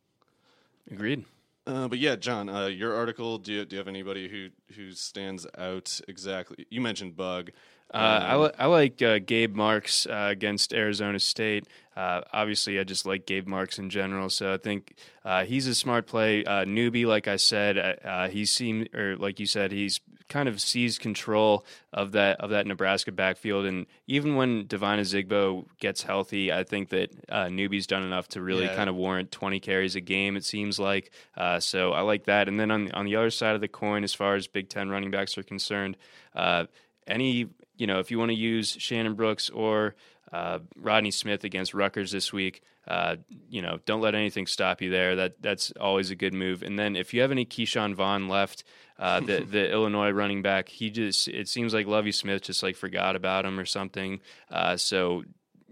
[0.90, 1.24] Agreed.
[1.66, 3.36] Uh, but yeah, John, uh, your article.
[3.36, 6.64] Do you, do you have anybody who who stands out exactly?
[6.70, 7.50] You mentioned Bug.
[7.92, 11.66] Uh, I, li- I like uh, Gabe Marks uh, against Arizona State.
[11.96, 15.74] Uh, obviously, I just like Gabe Marks in general, so I think uh, he's a
[15.74, 16.44] smart play.
[16.44, 21.00] Uh, Newby, like I said, he seemed, or like you said, he's kind of seized
[21.00, 21.64] control
[21.94, 23.64] of that of that Nebraska backfield.
[23.64, 27.10] And even when Devine Ozigbo gets healthy, I think that
[27.50, 28.76] Newby's done enough to really Yeah.
[28.76, 30.36] kind of warrant 20 carries a game.
[30.36, 31.10] It seems like
[31.60, 31.92] so.
[31.92, 32.46] I like that.
[32.46, 34.90] And then on on the other side of the coin, as far as Big Ten
[34.90, 35.96] running backs are concerned
[37.06, 37.48] any
[37.78, 39.94] you know if you want to use Shannon Brooks or
[40.32, 43.16] uh, Rodney Smith against Rutgers this week, uh,
[43.48, 45.16] you know don't let anything stop you there.
[45.16, 46.62] That that's always a good move.
[46.62, 48.64] And then if you have any Ke'Shawn Vaughn left,
[48.98, 52.76] uh, the the Illinois running back, he just it seems like Lovie Smith just like
[52.76, 54.20] forgot about him or something.
[54.50, 55.24] Uh, so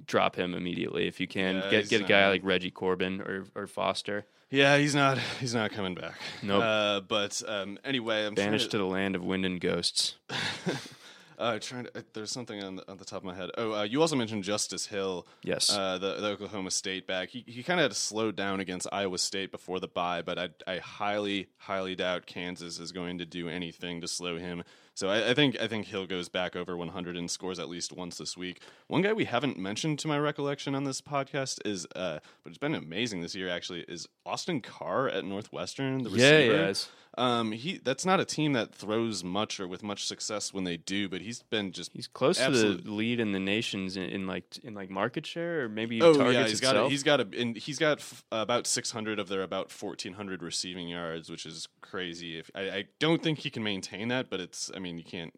[0.07, 1.57] drop him immediately if you can.
[1.57, 4.25] Yeah, get get a guy like Reggie Corbin or or Foster.
[4.51, 6.15] Yeah, he's not he's not coming back.
[6.43, 6.63] Nope.
[6.63, 10.15] Uh, but um, anyway, I'm Banished to the land of wind and ghosts.
[11.39, 13.51] Uh, trying to, uh, there's something on the, on the top of my head.
[13.59, 15.27] Oh, uh, you also mentioned Justice Hill.
[15.43, 15.71] Yes.
[15.71, 17.29] Uh, the, the Oklahoma State back.
[17.29, 20.39] He, he kind of had to slow down against Iowa State before the bye, but
[20.39, 24.63] I, I highly, highly doubt Kansas is going to do anything to slow him.
[24.95, 27.93] So I, I think I think Hill goes back over 100 and scores at least
[27.93, 28.63] once this week.
[28.87, 32.57] One guy we haven't mentioned to my recollection on this podcast is, uh, but it's
[32.57, 36.03] been amazing this year actually, is Austin Carr at Northwestern.
[36.03, 36.55] The Yeah, receiver.
[36.57, 36.89] yes.
[37.19, 40.77] Um, he that's not a team that throws much or with much success when they
[40.77, 44.27] do, but he's been just He's close to the lead in the nations in, in
[44.27, 46.87] like in like market share or maybe Oh targets yeah, he's got itself.
[46.89, 50.89] a, he's got a and he's got f- about 600 of their about 1400 receiving
[50.89, 52.39] yards, which is crazy.
[52.39, 55.33] If I, I don't think he can maintain that, but it's I mean you can't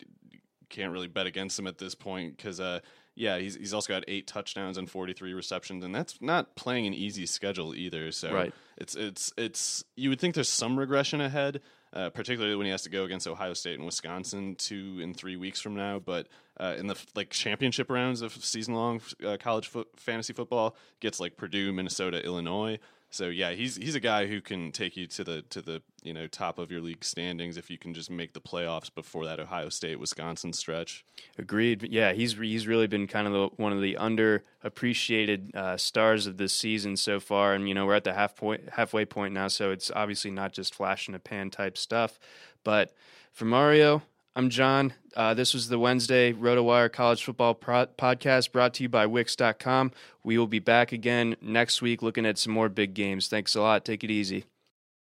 [0.70, 2.80] can't really bet against him at this point because uh,
[3.18, 6.94] yeah, he's he's also got eight touchdowns and 43 receptions, and that's not playing an
[6.94, 8.12] easy schedule either.
[8.12, 8.54] So Right.
[8.76, 11.60] it's it's it's you would think there's some regression ahead,
[11.92, 15.36] uh, particularly when he has to go against Ohio State and Wisconsin two and three
[15.36, 15.98] weeks from now.
[15.98, 16.28] But
[16.60, 21.18] uh, in the like championship rounds of season long uh, college foot, fantasy football, gets
[21.18, 22.78] like Purdue, Minnesota, Illinois.
[23.10, 26.12] So yeah, he's he's a guy who can take you to the to the you
[26.12, 29.40] know top of your league standings if you can just make the playoffs before that
[29.40, 31.04] Ohio State Wisconsin stretch.
[31.38, 31.88] Agreed.
[31.90, 36.36] Yeah, he's he's really been kind of the, one of the underappreciated uh, stars of
[36.36, 39.48] this season so far, and you know we're at the half point halfway point now,
[39.48, 42.18] so it's obviously not just flash in a pan type stuff.
[42.62, 42.92] But
[43.32, 44.02] for Mario,
[44.36, 44.94] I'm John.
[45.16, 49.90] Uh, this was the Wednesday RotoWire College Football Pro- Podcast brought to you by Wix.com.
[50.22, 53.26] We will be back again next week looking at some more big games.
[53.26, 53.84] Thanks a lot.
[53.84, 54.44] Take it easy.